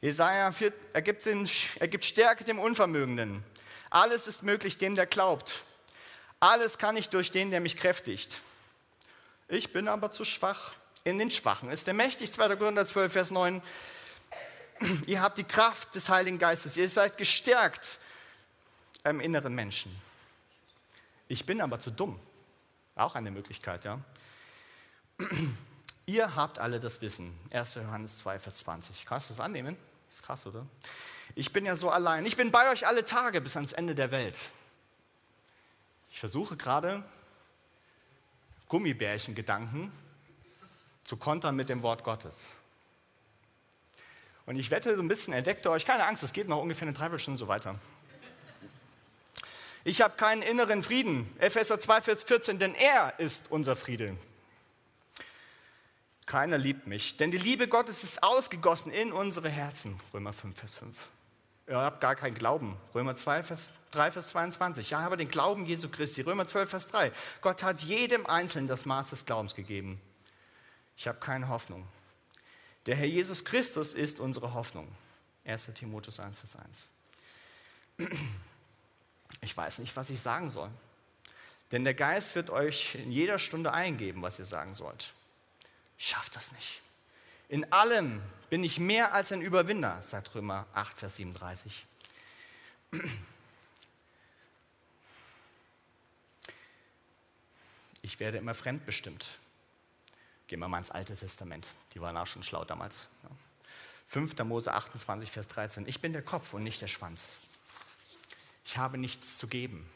Jesaja 0.00 0.52
ergibt, 0.94 1.26
den, 1.26 1.48
ergibt 1.78 2.06
Stärke 2.06 2.44
dem 2.44 2.58
Unvermögenden. 2.58 3.44
Alles 3.90 4.26
ist 4.26 4.42
möglich 4.42 4.78
dem, 4.78 4.94
der 4.94 5.04
glaubt. 5.04 5.62
Alles 6.40 6.78
kann 6.78 6.96
ich 6.96 7.10
durch 7.10 7.30
den, 7.30 7.50
der 7.50 7.60
mich 7.60 7.76
kräftigt. 7.76 8.40
Ich 9.48 9.72
bin 9.72 9.88
aber 9.88 10.10
zu 10.10 10.24
schwach. 10.24 10.72
In 11.04 11.18
den 11.18 11.30
Schwachen 11.30 11.70
ist 11.70 11.86
der 11.86 11.94
mächtig. 11.94 12.32
2. 12.32 12.56
Korinther 12.56 12.86
12, 12.86 13.12
Vers 13.12 13.30
9. 13.30 13.62
Ihr 15.06 15.22
habt 15.22 15.38
die 15.38 15.44
Kraft 15.44 15.94
des 15.94 16.08
Heiligen 16.08 16.38
Geistes. 16.38 16.76
Ihr 16.76 16.88
seid 16.90 17.16
gestärkt 17.16 17.98
im 19.04 19.20
inneren 19.20 19.54
Menschen. 19.54 19.94
Ich 21.28 21.46
bin 21.46 21.60
aber 21.60 21.78
zu 21.78 21.90
dumm. 21.90 22.18
Auch 22.96 23.14
eine 23.14 23.30
Möglichkeit, 23.30 23.84
ja. 23.84 24.00
Ihr 26.06 26.34
habt 26.34 26.58
alle 26.58 26.80
das 26.80 27.00
Wissen. 27.00 27.32
1. 27.52 27.76
Johannes 27.76 28.18
2, 28.18 28.38
Vers 28.38 28.54
20. 28.56 29.06
Kannst 29.06 29.28
du 29.28 29.34
das 29.34 29.40
annehmen? 29.40 29.76
Ist 30.12 30.24
krass, 30.24 30.46
oder? 30.46 30.66
Ich 31.34 31.52
bin 31.52 31.66
ja 31.66 31.76
so 31.76 31.90
allein. 31.90 32.26
Ich 32.26 32.36
bin 32.36 32.50
bei 32.50 32.70
euch 32.70 32.86
alle 32.86 33.04
Tage 33.04 33.40
bis 33.40 33.56
ans 33.56 33.72
Ende 33.72 33.94
der 33.94 34.10
Welt. 34.10 34.36
Ich 36.10 36.20
versuche 36.20 36.56
gerade, 36.56 37.04
Gummibärchen-Gedanken 38.68 39.92
zu 41.04 41.16
kontern 41.16 41.56
mit 41.56 41.68
dem 41.68 41.82
Wort 41.82 42.04
Gottes. 42.04 42.34
Und 44.46 44.56
ich 44.56 44.70
wette, 44.70 44.94
so 44.94 45.02
ein 45.02 45.08
bisschen 45.08 45.34
entdeckt 45.34 45.66
euch, 45.66 45.84
keine 45.84 46.06
Angst, 46.06 46.22
es 46.22 46.32
geht 46.32 46.48
noch 46.48 46.60
ungefähr 46.60 46.86
eine 46.86 46.96
Dreiviertelstunde 46.96 47.38
so 47.38 47.48
weiter. 47.48 47.78
Ich 49.84 50.00
habe 50.00 50.16
keinen 50.16 50.42
inneren 50.42 50.82
Frieden. 50.82 51.32
Epheser 51.38 51.78
2, 51.78 52.00
Vers 52.00 52.24
14, 52.24 52.58
denn 52.58 52.74
er 52.74 53.18
ist 53.18 53.50
unser 53.50 53.76
Friede. 53.76 54.16
Keiner 56.26 56.58
liebt 56.58 56.88
mich, 56.88 57.16
denn 57.16 57.30
die 57.30 57.38
Liebe 57.38 57.68
Gottes 57.68 58.02
ist 58.02 58.24
ausgegossen 58.24 58.90
in 58.90 59.12
unsere 59.12 59.48
Herzen. 59.48 60.00
Römer 60.12 60.32
5, 60.32 60.58
Vers 60.58 60.74
5. 60.74 61.08
Ihr 61.68 61.78
habt 61.78 62.00
gar 62.00 62.14
keinen 62.14 62.34
Glauben. 62.34 62.76
Römer 62.94 63.16
2, 63.16 63.42
Vers 63.42 63.70
3, 63.90 64.12
Vers 64.12 64.28
22. 64.28 64.90
Ja, 64.90 65.00
aber 65.00 65.16
den 65.16 65.28
Glauben 65.28 65.66
Jesu 65.66 65.88
Christi. 65.88 66.20
Römer 66.20 66.46
12, 66.46 66.70
Vers 66.70 66.86
3. 66.88 67.10
Gott 67.40 67.62
hat 67.62 67.80
jedem 67.80 68.24
Einzelnen 68.26 68.68
das 68.68 68.84
Maß 68.84 69.10
des 69.10 69.26
Glaubens 69.26 69.54
gegeben. 69.54 70.00
Ich 70.96 71.08
habe 71.08 71.18
keine 71.18 71.48
Hoffnung. 71.48 71.86
Der 72.86 72.94
Herr 72.94 73.06
Jesus 73.06 73.44
Christus 73.44 73.94
ist 73.94 74.20
unsere 74.20 74.54
Hoffnung. 74.54 74.86
1. 75.44 75.70
Timotheus 75.74 76.20
1, 76.20 76.38
Vers 76.38 76.56
1. 77.98 78.10
Ich 79.40 79.56
weiß 79.56 79.80
nicht, 79.80 79.96
was 79.96 80.10
ich 80.10 80.20
sagen 80.20 80.50
soll. 80.50 80.70
Denn 81.72 81.82
der 81.82 81.94
Geist 81.94 82.36
wird 82.36 82.50
euch 82.50 82.94
in 82.94 83.10
jeder 83.10 83.40
Stunde 83.40 83.72
eingeben, 83.72 84.22
was 84.22 84.38
ihr 84.38 84.44
sagen 84.44 84.74
sollt. 84.74 85.12
Ich 85.98 86.08
schaffe 86.08 86.30
das 86.32 86.52
nicht. 86.52 86.80
In 87.48 87.72
allem 87.72 88.22
bin 88.50 88.64
ich 88.64 88.78
mehr 88.78 89.14
als 89.14 89.32
ein 89.32 89.40
Überwinder, 89.40 90.02
sagt 90.02 90.34
Römer 90.34 90.66
8, 90.74 90.98
Vers 90.98 91.16
37. 91.16 91.86
Ich 98.02 98.20
werde 98.20 98.38
immer 98.38 98.54
fremdbestimmt. 98.54 99.26
Gehen 100.46 100.60
wir 100.60 100.68
mal 100.68 100.78
ins 100.78 100.90
Alte 100.90 101.16
Testament. 101.16 101.68
Die 101.94 102.00
waren 102.00 102.16
auch 102.16 102.26
schon 102.26 102.42
schlau 102.42 102.64
damals. 102.64 103.08
5. 104.08 104.38
Mose 104.44 104.72
28, 104.72 105.30
Vers 105.30 105.48
13. 105.48 105.88
Ich 105.88 106.00
bin 106.00 106.12
der 106.12 106.22
Kopf 106.22 106.54
und 106.54 106.62
nicht 106.62 106.80
der 106.80 106.86
Schwanz. 106.86 107.38
Ich 108.64 108.78
habe 108.78 108.98
nichts 108.98 109.38
zu 109.38 109.48
geben. 109.48 109.88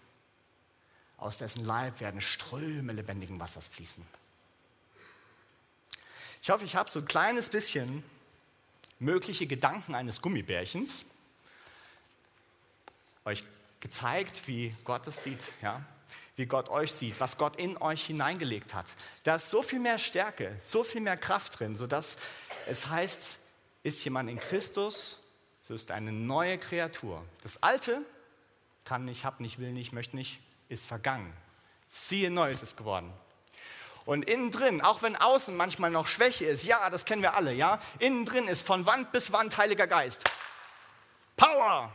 Aus 1.16 1.38
dessen 1.38 1.64
Leib 1.64 2.00
werden 2.00 2.20
Ströme 2.20 2.92
lebendigen 2.92 3.38
Wassers 3.38 3.68
fließen. 3.68 4.04
Ich 6.42 6.50
hoffe, 6.50 6.64
ich 6.64 6.74
habe 6.74 6.90
so 6.90 7.00
ein 7.00 7.04
kleines 7.04 7.48
bisschen 7.48 8.02
mögliche 8.98 9.46
Gedanken 9.46 9.94
eines 9.94 10.22
Gummibärchens 10.22 11.04
euch 13.24 13.44
gezeigt, 13.80 14.48
wie 14.48 14.74
Gott 14.84 15.06
es 15.06 15.22
sieht, 15.22 15.40
ja? 15.62 15.84
wie 16.36 16.46
Gott 16.46 16.70
euch 16.70 16.92
sieht, 16.92 17.20
was 17.20 17.36
Gott 17.36 17.56
in 17.56 17.76
euch 17.76 18.06
hineingelegt 18.06 18.72
hat. 18.72 18.86
Da 19.24 19.36
ist 19.36 19.50
so 19.50 19.62
viel 19.62 19.78
mehr 19.78 19.98
Stärke, 19.98 20.58
so 20.64 20.84
viel 20.84 21.02
mehr 21.02 21.18
Kraft 21.18 21.60
drin, 21.60 21.76
sodass 21.76 22.16
es 22.66 22.88
heißt, 22.88 23.38
ist 23.82 24.02
jemand 24.04 24.30
in 24.30 24.38
Christus, 24.38 25.20
so 25.62 25.74
ist 25.74 25.90
eine 25.90 26.12
neue 26.12 26.56
Kreatur. 26.56 27.22
Das 27.42 27.62
Alte 27.62 28.02
kann 28.84 29.04
nicht, 29.04 29.24
hab 29.24 29.40
nicht, 29.40 29.58
will 29.58 29.72
nicht, 29.72 29.92
möchte 29.92 30.16
nicht, 30.16 30.40
ist 30.70 30.86
vergangen. 30.86 31.30
Siehe, 31.90 32.30
Neues 32.30 32.62
ist 32.62 32.76
geworden. 32.76 33.12
Und 34.10 34.24
innen 34.24 34.50
drin, 34.50 34.80
auch 34.80 35.02
wenn 35.02 35.14
außen 35.14 35.56
manchmal 35.56 35.92
noch 35.92 36.08
Schwäche 36.08 36.44
ist, 36.44 36.64
ja, 36.64 36.90
das 36.90 37.04
kennen 37.04 37.22
wir 37.22 37.34
alle, 37.34 37.52
ja, 37.52 37.80
innen 38.00 38.26
drin 38.26 38.48
ist 38.48 38.66
von 38.66 38.84
Wand 38.84 39.12
bis 39.12 39.30
Wand 39.30 39.56
Heiliger 39.56 39.86
Geist. 39.86 40.24
Power! 41.36 41.92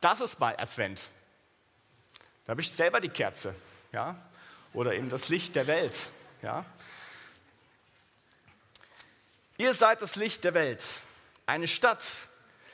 Das 0.00 0.22
ist 0.22 0.36
bei 0.36 0.58
Advent. 0.58 1.10
Da 2.46 2.54
ich 2.56 2.70
selber 2.70 2.98
die 2.98 3.10
Kerze, 3.10 3.54
ja, 3.92 4.16
oder 4.72 4.94
eben 4.94 5.10
das 5.10 5.28
Licht 5.28 5.54
der 5.54 5.66
Welt, 5.66 5.92
ja. 6.40 6.64
Ihr 9.58 9.74
seid 9.74 10.00
das 10.00 10.16
Licht 10.16 10.44
der 10.44 10.54
Welt. 10.54 10.82
Eine 11.44 11.68
Stadt, 11.68 12.02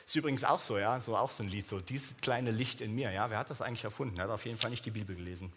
ist 0.05 0.15
übrigens 0.15 0.45
auch 0.45 0.61
so, 0.61 0.77
ja, 0.77 1.01
so 1.01 1.17
auch 1.17 1.31
so 1.31 1.43
ein 1.43 1.49
Lied, 1.49 1.67
so 1.67 1.81
dieses 1.81 2.15
kleine 2.21 2.51
Licht 2.51 2.79
in 2.79 2.95
mir, 2.95 3.11
ja. 3.11 3.29
Wer 3.29 3.37
hat 3.37 3.49
das 3.49 3.61
eigentlich 3.61 3.83
erfunden? 3.83 4.17
Er 4.17 4.23
hat 4.23 4.31
auf 4.31 4.45
jeden 4.45 4.57
Fall 4.57 4.69
nicht 4.69 4.85
die 4.85 4.91
Bibel 4.91 5.13
gelesen. 5.13 5.51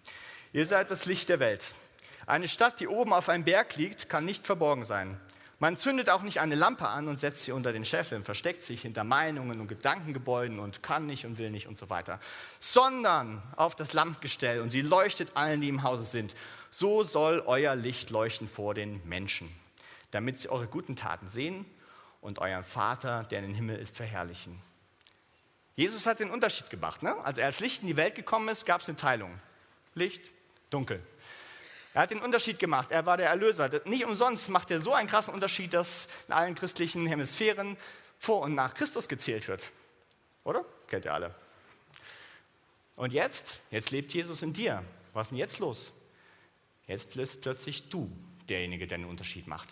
Ihr 0.53 0.67
seid 0.67 0.91
das 0.91 1.07
Licht 1.07 1.29
der 1.29 1.39
Welt. 1.39 1.63
Eine 2.27 2.49
Stadt, 2.49 2.81
die 2.81 2.89
oben 2.89 3.13
auf 3.13 3.29
einem 3.29 3.45
Berg 3.45 3.77
liegt, 3.77 4.09
kann 4.09 4.25
nicht 4.25 4.47
verborgen 4.47 4.85
sein. 4.85 5.19
Man 5.61 5.77
zündet 5.77 6.09
auch 6.09 6.23
nicht 6.23 6.41
eine 6.41 6.55
Lampe 6.55 6.89
an 6.89 7.07
und 7.07 7.21
setzt 7.21 7.43
sie 7.43 7.53
unter 7.53 7.73
den 7.73 7.85
Scheffel, 7.85 8.23
versteckt 8.23 8.65
sich 8.65 8.83
hinter 8.83 9.05
Meinungen 9.05 9.61
und 9.61 9.69
Gedankengebäuden 9.69 10.59
und 10.59 10.83
kann 10.83 11.07
nicht 11.07 11.27
und 11.27 11.39
will 11.39 11.51
nicht 11.51 11.69
und 11.69 11.77
so 11.77 11.91
weiter, 11.91 12.19
sondern 12.59 13.43
auf 13.57 13.77
das 13.77 13.93
Lampgestell 13.93 14.61
und 14.61 14.71
sie 14.71 14.81
leuchtet 14.81 15.37
allen, 15.37 15.61
die 15.61 15.69
im 15.69 15.83
Hause 15.83 16.05
sind. 16.05 16.35
So 16.71 17.03
soll 17.03 17.43
euer 17.47 17.77
Licht 17.77 18.11
leuchten 18.11 18.49
vor 18.49 18.75
den 18.75 19.07
Menschen, 19.07 19.55
damit 20.13 20.41
sie 20.41 20.49
eure 20.49 20.67
guten 20.67 20.97
Taten 20.97 21.29
sehen 21.29 21.67
und 22.23 22.39
euren 22.39 22.65
Vater, 22.65 23.25
der 23.25 23.41
in 23.41 23.47
den 23.47 23.55
Himmel 23.55 23.77
ist, 23.77 23.97
verherrlichen. 23.97 24.59
Jesus 25.77 26.07
hat 26.07 26.21
den 26.21 26.31
Unterschied 26.31 26.71
gemacht. 26.71 27.03
Ne? 27.03 27.15
Als 27.23 27.39
er 27.39 27.47
als 27.47 27.61
Licht 27.61 27.83
in 27.83 27.89
die 27.89 27.97
Welt 27.97 28.15
gekommen 28.15 28.49
ist, 28.49 28.67
gab 28.67 28.81
es 28.81 28.89
eine 28.89 28.97
Teilung. 28.97 29.39
Licht, 29.95 30.31
dunkel. 30.71 31.03
Er 31.93 32.03
hat 32.03 32.11
den 32.11 32.21
Unterschied 32.21 32.59
gemacht. 32.59 32.93
Er 32.93 33.05
war 33.07 33.17
der 33.17 33.29
Erlöser. 33.29 33.69
Nicht 33.85 34.05
umsonst 34.05 34.49
macht 34.49 34.71
er 34.71 34.81
so 34.81 34.93
einen 34.93 35.09
krassen 35.09 35.35
Unterschied, 35.35 35.75
dass 35.75 36.09
in 36.29 36.35
allen 36.35 36.55
christlichen 36.55 37.07
Hemisphären 37.07 37.77
vor 38.19 38.43
und 38.43 38.55
nach 38.55 38.75
Christus 38.75 39.09
gezählt 39.09 39.49
wird. 39.49 39.63
Oder? 40.45 40.65
Kennt 40.89 41.05
ihr 41.05 41.15
alle. 41.15 41.35
Und 42.97 43.13
jetzt? 43.13 43.59
Jetzt 43.71 43.91
lebt 43.91 44.15
Jesus 44.15 44.43
in 44.43 44.53
dir. 44.53 44.85
Was 45.15 45.27
ist 45.27 45.31
denn 45.31 45.39
jetzt 45.39 45.59
los? 45.59 45.91
Jetzt 46.87 47.15
bist 47.15 47.41
plötzlich 47.41 47.89
du 47.89 48.11
derjenige, 48.49 48.87
der 48.87 48.99
den 48.99 49.07
Unterschied 49.07 49.47
macht. 49.47 49.69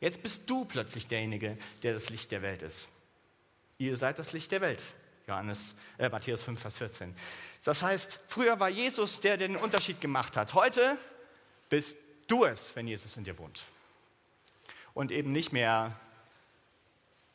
Jetzt 0.00 0.22
bist 0.22 0.48
du 0.48 0.64
plötzlich 0.64 1.06
derjenige, 1.06 1.56
der 1.82 1.94
das 1.94 2.10
Licht 2.10 2.30
der 2.30 2.42
Welt 2.42 2.62
ist. 2.62 2.88
Ihr 3.78 3.96
seid 3.96 4.18
das 4.18 4.32
Licht 4.32 4.52
der 4.52 4.60
Welt. 4.60 4.82
Johannes, 5.26 5.74
äh, 5.98 6.08
Matthäus 6.08 6.42
5, 6.42 6.60
Vers 6.60 6.76
14. 6.78 7.14
Das 7.64 7.82
heißt, 7.82 8.20
früher 8.28 8.60
war 8.60 8.68
Jesus 8.68 9.20
der, 9.20 9.36
der 9.36 9.48
den 9.48 9.56
Unterschied 9.56 10.00
gemacht 10.00 10.36
hat. 10.36 10.54
Heute 10.54 10.98
bist 11.70 11.96
du 12.26 12.44
es, 12.44 12.74
wenn 12.76 12.86
Jesus 12.86 13.16
in 13.16 13.24
dir 13.24 13.38
wohnt. 13.38 13.64
Und 14.92 15.10
eben 15.10 15.32
nicht 15.32 15.52
mehr 15.52 15.96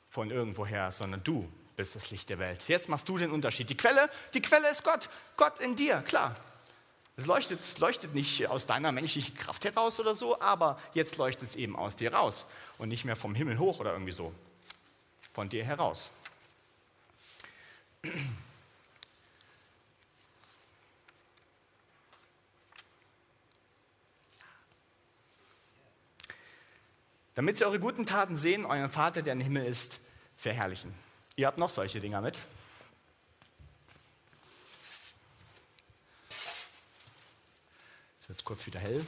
von 0.10 0.32
irgendwoher, 0.32 0.92
sondern 0.92 1.24
du 1.24 1.52
bist 1.76 1.96
das 1.96 2.12
Licht 2.12 2.30
der 2.30 2.40
Welt. 2.40 2.68
Jetzt 2.68 2.90
machst 2.90 3.08
du 3.10 3.18
den 3.18 3.32
Unterschied. 3.32 3.70
Die 3.70 3.78
Quelle, 3.78 4.10
die 4.34 4.42
Quelle 4.42 4.70
ist 4.70 4.84
Gott. 4.84 5.10
Gott 5.38 5.60
in 5.60 5.76
dir, 5.76 5.98
klar. 6.08 6.36
Es 7.18 7.26
leuchtet, 7.26 7.60
leuchtet 7.80 8.14
nicht 8.14 8.48
aus 8.48 8.66
deiner 8.66 8.92
menschlichen 8.92 9.36
Kraft 9.36 9.66
heraus 9.66 10.00
oder 10.00 10.16
so, 10.16 10.40
aber 10.40 10.80
jetzt 10.94 11.18
leuchtet 11.18 11.50
es 11.50 11.56
eben 11.56 11.76
aus 11.76 11.96
dir 11.96 12.14
raus 12.14 12.46
und 12.78 12.88
nicht 12.88 13.04
mehr 13.04 13.16
vom 13.16 13.36
Himmel 13.36 13.58
hoch 13.60 13.80
oder 13.80 13.92
irgendwie 13.92 14.14
so. 14.14 14.34
Von 15.34 15.50
dir 15.50 15.66
heraus. 15.66 16.12
Damit 27.36 27.58
sie 27.58 27.66
eure 27.66 27.80
guten 27.80 28.06
Taten 28.06 28.38
sehen, 28.38 28.66
euren 28.66 28.90
Vater, 28.90 29.22
der 29.22 29.34
im 29.34 29.40
Himmel 29.40 29.66
ist, 29.66 29.98
verherrlichen. 30.38 30.94
Ihr 31.36 31.48
habt 31.48 31.58
noch 31.58 31.70
solche 31.70 32.00
Dinger 32.00 32.22
mit. 32.22 32.38
Jetzt 38.20 38.28
wird 38.28 38.40
es 38.40 38.44
kurz 38.44 38.66
wieder 38.66 38.80
hell. 38.80 39.06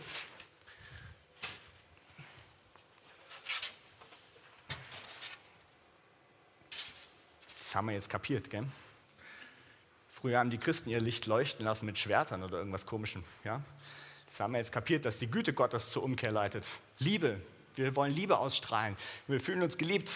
Das 7.71 7.77
haben 7.77 7.87
wir 7.87 7.93
jetzt 7.93 8.09
kapiert, 8.09 8.49
gell? 8.49 8.65
Früher 10.11 10.39
haben 10.39 10.49
die 10.49 10.57
Christen 10.57 10.89
ihr 10.89 10.99
Licht 10.99 11.25
leuchten 11.25 11.63
lassen 11.63 11.85
mit 11.85 11.97
Schwertern 11.97 12.43
oder 12.43 12.57
irgendwas 12.57 12.85
Komischem. 12.85 13.23
Ja? 13.45 13.61
Das 14.27 14.41
haben 14.41 14.51
wir 14.51 14.57
jetzt 14.57 14.73
kapiert, 14.73 15.05
dass 15.05 15.19
die 15.19 15.31
Güte 15.31 15.53
Gottes 15.53 15.87
zur 15.87 16.03
Umkehr 16.03 16.33
leitet. 16.33 16.65
Liebe. 16.99 17.39
Wir 17.75 17.95
wollen 17.95 18.11
Liebe 18.13 18.37
ausstrahlen. 18.39 18.97
Wir 19.25 19.39
fühlen 19.39 19.61
uns 19.63 19.77
geliebt 19.77 20.11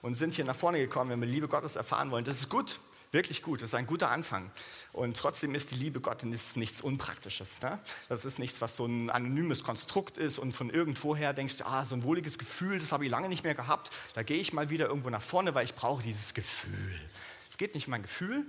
und 0.00 0.14
sind 0.14 0.32
hier 0.32 0.46
nach 0.46 0.56
vorne 0.56 0.78
gekommen, 0.78 1.10
wenn 1.10 1.20
wir 1.20 1.28
Liebe 1.28 1.46
Gottes 1.46 1.76
erfahren 1.76 2.10
wollen. 2.10 2.24
Das 2.24 2.38
ist 2.38 2.48
gut. 2.48 2.80
Wirklich 3.14 3.42
gut, 3.42 3.62
das 3.62 3.68
ist 3.68 3.74
ein 3.74 3.86
guter 3.86 4.10
Anfang. 4.10 4.50
Und 4.92 5.16
trotzdem 5.16 5.54
ist 5.54 5.70
die 5.70 5.76
Liebe 5.76 6.00
Gottes 6.00 6.56
nichts 6.56 6.80
Unpraktisches. 6.80 7.62
Ne? 7.62 7.78
Das 8.08 8.24
ist 8.24 8.40
nichts, 8.40 8.60
was 8.60 8.76
so 8.76 8.86
ein 8.86 9.08
anonymes 9.08 9.62
Konstrukt 9.62 10.18
ist 10.18 10.40
und 10.40 10.52
von 10.52 10.68
irgendwoher 10.68 11.32
denkst 11.32 11.62
ah, 11.64 11.84
so 11.84 11.94
ein 11.94 12.02
wohliges 12.02 12.38
Gefühl, 12.38 12.80
das 12.80 12.90
habe 12.90 13.04
ich 13.04 13.12
lange 13.12 13.28
nicht 13.28 13.44
mehr 13.44 13.54
gehabt. 13.54 13.92
Da 14.14 14.24
gehe 14.24 14.38
ich 14.38 14.52
mal 14.52 14.68
wieder 14.68 14.88
irgendwo 14.88 15.10
nach 15.10 15.22
vorne, 15.22 15.54
weil 15.54 15.64
ich 15.64 15.76
brauche 15.76 16.02
dieses 16.02 16.34
Gefühl. 16.34 17.00
Es 17.48 17.56
geht 17.56 17.76
nicht 17.76 17.86
um 17.86 17.92
mein 17.92 18.02
Gefühl, 18.02 18.44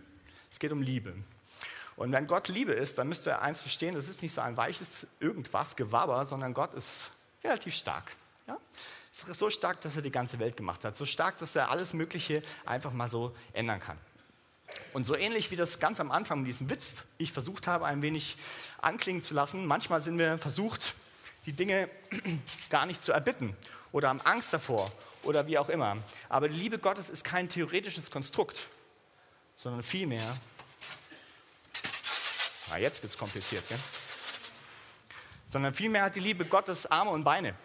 es 0.52 0.58
geht 0.58 0.72
um 0.72 0.82
Liebe. 0.82 1.14
Und 1.96 2.12
wenn 2.12 2.26
Gott 2.26 2.48
Liebe 2.48 2.72
ist, 2.72 2.98
dann 2.98 3.08
müsst 3.08 3.28
ihr 3.28 3.40
eins 3.44 3.62
verstehen, 3.62 3.94
das 3.94 4.08
ist 4.08 4.24
nicht 4.24 4.34
so 4.34 4.42
ein 4.42 4.58
weiches 4.58 5.06
irgendwas, 5.20 5.76
Gewabber, 5.76 6.26
sondern 6.26 6.56
Gott 6.56 6.74
ist 6.74 7.12
relativ 7.44 7.76
stark. 7.76 8.16
Ja? 8.48 8.58
So 9.32 9.52
stark, 9.52 9.82
dass 9.82 9.96
er 9.96 10.02
die 10.02 10.10
ganze 10.10 10.40
Welt 10.40 10.58
gemacht 10.58 10.84
hat. 10.86 10.98
So 10.98 11.06
stark, 11.06 11.38
dass 11.38 11.56
er 11.56 11.70
alles 11.70 11.94
Mögliche 11.94 12.42
einfach 12.66 12.94
mal 12.94 13.12
so 13.12 13.36
ändern 13.54 13.80
kann. 13.80 14.00
Und 14.94 15.06
so 15.06 15.16
ähnlich 15.16 15.52
wie 15.52 15.56
das 15.56 15.80
ganz 15.80 16.00
am 16.00 16.12
Anfang 16.12 16.40
mit 16.40 16.48
diesem 16.48 16.70
Witz 16.70 16.94
ich 17.18 17.32
versucht 17.32 17.68
habe, 17.68 17.86
ein 17.86 18.02
wenig 18.02 18.38
anklingen 18.82 19.22
zu 19.22 19.34
lassen, 19.34 19.66
manchmal 19.66 20.02
sind 20.02 20.18
wir 20.18 20.38
versucht, 20.38 20.96
die 21.46 21.54
Dinge 21.54 21.90
gar 22.70 22.86
nicht 22.86 23.04
zu 23.04 23.12
erbitten 23.12 23.56
oder 23.92 24.10
haben 24.10 24.22
Angst 24.22 24.54
davor 24.54 24.92
oder 25.24 25.48
wie 25.48 25.58
auch 25.58 25.70
immer. 25.70 25.98
Aber 26.30 26.50
die 26.50 26.56
Liebe 26.56 26.80
Gottes 26.80 27.10
ist 27.10 27.24
kein 27.24 27.50
theoretisches 27.50 28.12
Konstrukt, 28.12 28.68
sondern 29.58 29.84
vielmehr, 29.84 30.36
na 32.70 32.78
jetzt 32.80 33.02
wird 33.04 33.14
es 33.14 33.20
kompliziert, 33.20 33.68
gell? 33.68 33.80
sondern 35.50 35.74
vielmehr 35.74 36.04
hat 36.04 36.16
die 36.16 36.22
Liebe 36.22 36.46
Gottes 36.46 36.86
Arme 36.86 37.12
und 37.12 37.24
Beine. 37.24 37.56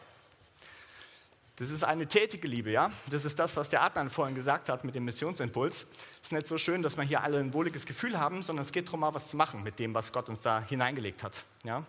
Das 1.60 1.68
ist 1.68 1.84
eine 1.84 2.06
tätige 2.06 2.48
Liebe, 2.48 2.70
ja. 2.70 2.90
Das 3.10 3.26
ist 3.26 3.38
das, 3.38 3.54
was 3.54 3.68
der 3.68 3.82
Adnan 3.82 4.08
vorhin 4.08 4.34
gesagt 4.34 4.70
hat 4.70 4.82
mit 4.82 4.94
dem 4.94 5.04
Missionsimpuls. 5.04 5.86
Es 6.14 6.22
ist 6.22 6.32
nicht 6.32 6.48
so 6.48 6.56
schön, 6.56 6.82
dass 6.82 6.96
wir 6.96 7.04
hier 7.04 7.22
alle 7.22 7.38
ein 7.38 7.52
wohliges 7.52 7.84
Gefühl 7.84 8.18
haben, 8.18 8.42
sondern 8.42 8.64
es 8.64 8.72
geht 8.72 8.86
darum, 8.86 9.00
mal 9.00 9.12
was 9.12 9.28
zu 9.28 9.36
machen 9.36 9.62
mit 9.62 9.78
dem, 9.78 9.92
was 9.92 10.10
Gott 10.10 10.30
uns 10.30 10.40
da 10.40 10.62
hineingelegt 10.62 11.22
hat. 11.22 11.44
Ja? 11.64 11.84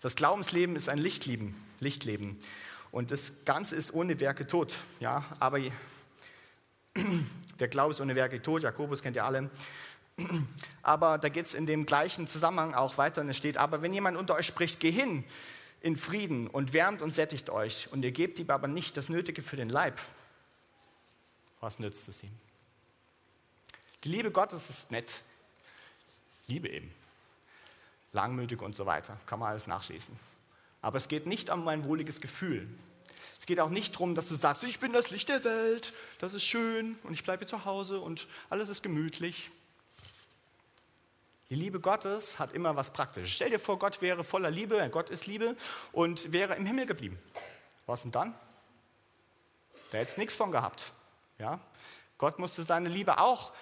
Das 0.00 0.14
Glaubensleben 0.14 0.76
ist 0.76 0.88
ein 0.88 0.98
Lichtleben, 0.98 1.60
Lichtleben. 1.80 2.38
Und 2.92 3.10
das 3.10 3.44
Ganze 3.44 3.74
ist 3.74 3.92
ohne 3.92 4.20
Werke 4.20 4.46
tot. 4.46 4.74
Ja? 5.00 5.24
Aber 5.40 5.58
der 7.58 7.66
Glaube 7.66 7.94
ist 7.94 8.00
ohne 8.00 8.14
Werke 8.14 8.40
tot. 8.40 8.62
Jakobus 8.62 9.02
kennt 9.02 9.16
ihr 9.16 9.24
alle. 9.24 9.50
Aber 10.84 11.18
da 11.18 11.30
geht 11.30 11.46
es 11.46 11.54
in 11.54 11.66
dem 11.66 11.84
gleichen 11.84 12.28
Zusammenhang 12.28 12.74
auch 12.74 12.96
weiter. 12.96 13.22
Und 13.22 13.28
es 13.28 13.36
steht, 13.36 13.58
aber 13.58 13.82
wenn 13.82 13.92
jemand 13.92 14.16
unter 14.16 14.36
euch 14.36 14.46
spricht, 14.46 14.78
geh 14.78 14.92
hin 14.92 15.24
in 15.86 15.96
Frieden 15.96 16.48
und 16.48 16.72
wärmt 16.72 17.00
und 17.00 17.14
sättigt 17.14 17.48
euch 17.48 17.88
und 17.92 18.02
ihr 18.02 18.10
gebt 18.10 18.40
ihm 18.40 18.50
aber 18.50 18.66
nicht 18.66 18.96
das 18.96 19.08
Nötige 19.08 19.40
für 19.40 19.56
den 19.56 19.68
Leib. 19.68 20.00
Was 21.60 21.78
nützt 21.78 22.08
es 22.08 22.24
ihm? 22.24 22.36
Die 24.02 24.08
Liebe 24.08 24.32
Gottes 24.32 24.68
ist 24.68 24.90
nett. 24.90 25.22
Liebe 26.48 26.68
eben. 26.68 26.92
Langmütig 28.12 28.62
und 28.62 28.74
so 28.74 28.84
weiter. 28.84 29.16
Kann 29.26 29.38
man 29.38 29.50
alles 29.50 29.68
nachlesen. 29.68 30.18
Aber 30.82 30.98
es 30.98 31.06
geht 31.06 31.26
nicht 31.26 31.50
um 31.50 31.68
ein 31.68 31.84
wohliges 31.84 32.20
Gefühl. 32.20 32.66
Es 33.38 33.46
geht 33.46 33.60
auch 33.60 33.70
nicht 33.70 33.94
darum, 33.94 34.16
dass 34.16 34.26
du 34.26 34.34
sagst, 34.34 34.64
ich 34.64 34.80
bin 34.80 34.92
das 34.92 35.10
Licht 35.10 35.28
der 35.28 35.44
Welt, 35.44 35.92
das 36.18 36.34
ist 36.34 36.44
schön 36.44 36.98
und 37.04 37.14
ich 37.14 37.22
bleibe 37.22 37.46
zu 37.46 37.64
Hause 37.64 38.00
und 38.00 38.26
alles 38.50 38.70
ist 38.70 38.82
gemütlich. 38.82 39.50
Die 41.48 41.54
Liebe 41.54 41.78
Gottes 41.78 42.40
hat 42.40 42.52
immer 42.52 42.74
was 42.74 42.90
Praktisches. 42.90 43.30
Stell 43.30 43.50
dir 43.50 43.60
vor, 43.60 43.78
Gott 43.78 44.02
wäre 44.02 44.24
voller 44.24 44.50
Liebe, 44.50 44.88
Gott 44.90 45.10
ist 45.10 45.26
Liebe 45.26 45.56
und 45.92 46.32
wäre 46.32 46.56
im 46.56 46.66
Himmel 46.66 46.86
geblieben. 46.86 47.18
Was 47.86 48.02
denn 48.02 48.10
dann? 48.10 48.34
Da 49.90 49.98
hätte 49.98 50.10
es 50.10 50.16
nichts 50.16 50.34
von 50.34 50.50
gehabt. 50.50 50.92
Ja? 51.38 51.60
Gott 52.18 52.40
musste 52.40 52.64
seine 52.64 52.88
Liebe 52.88 53.18
auch 53.18 53.52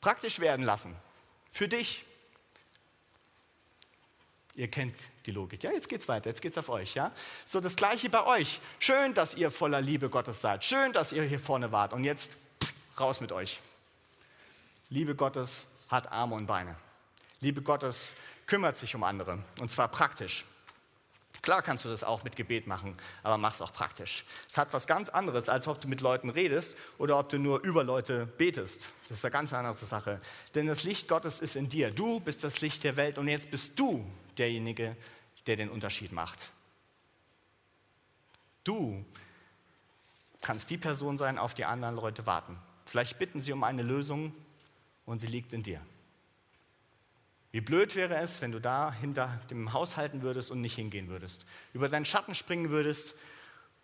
praktisch 0.00 0.38
werden 0.38 0.64
lassen. 0.64 0.96
Für 1.50 1.66
dich. 1.66 2.04
Ihr 4.54 4.68
kennt 4.68 4.94
die 5.26 5.32
Logik. 5.32 5.64
Ja, 5.64 5.72
jetzt 5.72 5.88
geht's 5.88 6.06
weiter, 6.06 6.30
jetzt 6.30 6.42
geht's 6.42 6.58
auf 6.58 6.68
euch. 6.68 6.94
Ja? 6.94 7.10
So 7.46 7.60
das 7.60 7.74
gleiche 7.74 8.10
bei 8.10 8.24
euch. 8.24 8.60
Schön, 8.78 9.14
dass 9.14 9.34
ihr 9.34 9.50
voller 9.50 9.80
Liebe 9.80 10.08
Gottes 10.08 10.40
seid. 10.40 10.64
Schön, 10.64 10.92
dass 10.92 11.12
ihr 11.12 11.24
hier 11.24 11.40
vorne 11.40 11.72
wart. 11.72 11.92
Und 11.92 12.04
jetzt 12.04 12.30
raus 12.98 13.20
mit 13.20 13.32
euch. 13.32 13.60
Liebe 14.88 15.16
Gottes 15.16 15.64
hat 15.90 16.10
Arme 16.10 16.34
und 16.34 16.46
Beine. 16.46 16.76
Liebe 17.40 17.62
Gottes 17.62 18.12
kümmert 18.46 18.78
sich 18.78 18.94
um 18.94 19.02
andere 19.02 19.38
und 19.60 19.70
zwar 19.70 19.88
praktisch. 19.88 20.44
Klar 21.42 21.62
kannst 21.62 21.86
du 21.86 21.88
das 21.88 22.04
auch 22.04 22.22
mit 22.22 22.36
Gebet 22.36 22.66
machen, 22.66 22.94
aber 23.22 23.38
mach 23.38 23.54
es 23.54 23.62
auch 23.62 23.72
praktisch. 23.72 24.24
Es 24.50 24.58
hat 24.58 24.72
was 24.72 24.86
ganz 24.86 25.08
anderes, 25.08 25.48
als 25.48 25.68
ob 25.68 25.80
du 25.80 25.88
mit 25.88 26.02
Leuten 26.02 26.28
redest 26.28 26.76
oder 26.98 27.18
ob 27.18 27.30
du 27.30 27.38
nur 27.38 27.62
über 27.62 27.82
Leute 27.82 28.26
betest. 28.26 28.90
Das 29.08 29.18
ist 29.18 29.24
eine 29.24 29.32
ganz 29.32 29.52
andere 29.54 29.74
Sache. 29.86 30.20
Denn 30.54 30.66
das 30.66 30.82
Licht 30.82 31.08
Gottes 31.08 31.40
ist 31.40 31.56
in 31.56 31.70
dir. 31.70 31.92
Du 31.92 32.20
bist 32.20 32.44
das 32.44 32.60
Licht 32.60 32.84
der 32.84 32.96
Welt 32.96 33.16
und 33.16 33.26
jetzt 33.26 33.50
bist 33.50 33.78
du 33.78 34.04
derjenige, 34.36 34.96
der 35.46 35.56
den 35.56 35.70
Unterschied 35.70 36.12
macht. 36.12 36.38
Du 38.64 39.02
kannst 40.42 40.68
die 40.68 40.78
Person 40.78 41.16
sein, 41.16 41.38
auf 41.38 41.54
die 41.54 41.64
anderen 41.64 41.96
Leute 41.96 42.26
warten. 42.26 42.58
Vielleicht 42.84 43.18
bitten 43.18 43.40
sie 43.40 43.52
um 43.52 43.64
eine 43.64 43.82
Lösung, 43.82 44.34
und 45.10 45.18
sie 45.18 45.26
liegt 45.26 45.52
in 45.52 45.64
dir. 45.64 45.80
Wie 47.50 47.60
blöd 47.60 47.96
wäre 47.96 48.14
es, 48.14 48.40
wenn 48.42 48.52
du 48.52 48.60
da 48.60 48.92
hinter 48.92 49.40
dem 49.50 49.72
Haus 49.72 49.96
halten 49.96 50.22
würdest 50.22 50.52
und 50.52 50.60
nicht 50.60 50.76
hingehen 50.76 51.08
würdest, 51.08 51.46
über 51.72 51.88
deinen 51.88 52.04
Schatten 52.04 52.36
springen 52.36 52.70
würdest 52.70 53.16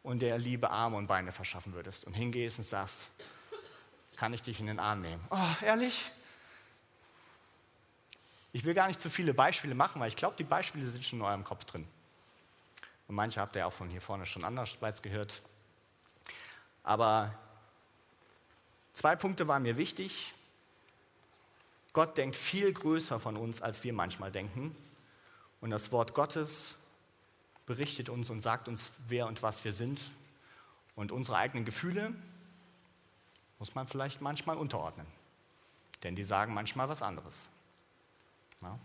und 0.04 0.22
der 0.22 0.38
Liebe 0.38 0.70
Arme 0.70 0.96
und 0.96 1.08
Beine 1.08 1.32
verschaffen 1.32 1.74
würdest 1.74 2.04
und 2.04 2.14
hingehst 2.14 2.58
und 2.60 2.64
sagst, 2.64 3.08
kann 4.14 4.32
ich 4.34 4.42
dich 4.42 4.60
in 4.60 4.68
den 4.68 4.78
Arm 4.78 5.00
nehmen? 5.00 5.20
Oh, 5.30 5.64
ehrlich? 5.64 6.12
Ich 8.52 8.64
will 8.64 8.74
gar 8.74 8.86
nicht 8.86 9.00
zu 9.00 9.10
viele 9.10 9.34
Beispiele 9.34 9.74
machen, 9.74 10.00
weil 10.00 10.08
ich 10.08 10.16
glaube, 10.16 10.36
die 10.36 10.44
Beispiele 10.44 10.88
sind 10.88 11.04
schon 11.04 11.18
in 11.18 11.24
eurem 11.24 11.42
Kopf 11.42 11.64
drin. 11.64 11.88
Und 13.08 13.16
manche 13.16 13.40
habt 13.40 13.56
ihr 13.56 13.66
auch 13.66 13.72
von 13.72 13.90
hier 13.90 14.00
vorne 14.00 14.26
schon 14.26 14.44
andersweits 14.44 15.02
gehört. 15.02 15.42
Aber 16.84 17.36
zwei 18.94 19.16
Punkte 19.16 19.48
waren 19.48 19.64
mir 19.64 19.76
wichtig. 19.76 20.32
Gott 21.96 22.18
denkt 22.18 22.36
viel 22.36 22.74
größer 22.74 23.18
von 23.18 23.38
uns, 23.38 23.62
als 23.62 23.82
wir 23.82 23.94
manchmal 23.94 24.30
denken. 24.30 24.76
Und 25.62 25.70
das 25.70 25.92
Wort 25.92 26.12
Gottes 26.12 26.74
berichtet 27.64 28.10
uns 28.10 28.28
und 28.28 28.42
sagt 28.42 28.68
uns, 28.68 28.90
wer 29.08 29.26
und 29.26 29.42
was 29.42 29.64
wir 29.64 29.72
sind. 29.72 29.98
Und 30.94 31.10
unsere 31.10 31.38
eigenen 31.38 31.64
Gefühle 31.64 32.12
muss 33.58 33.74
man 33.74 33.88
vielleicht 33.88 34.20
manchmal 34.20 34.58
unterordnen. 34.58 35.06
Denn 36.02 36.14
die 36.14 36.24
sagen 36.24 36.52
manchmal 36.52 36.90
was 36.90 37.00
anderes. 37.00 37.34
Ja. 38.60 38.78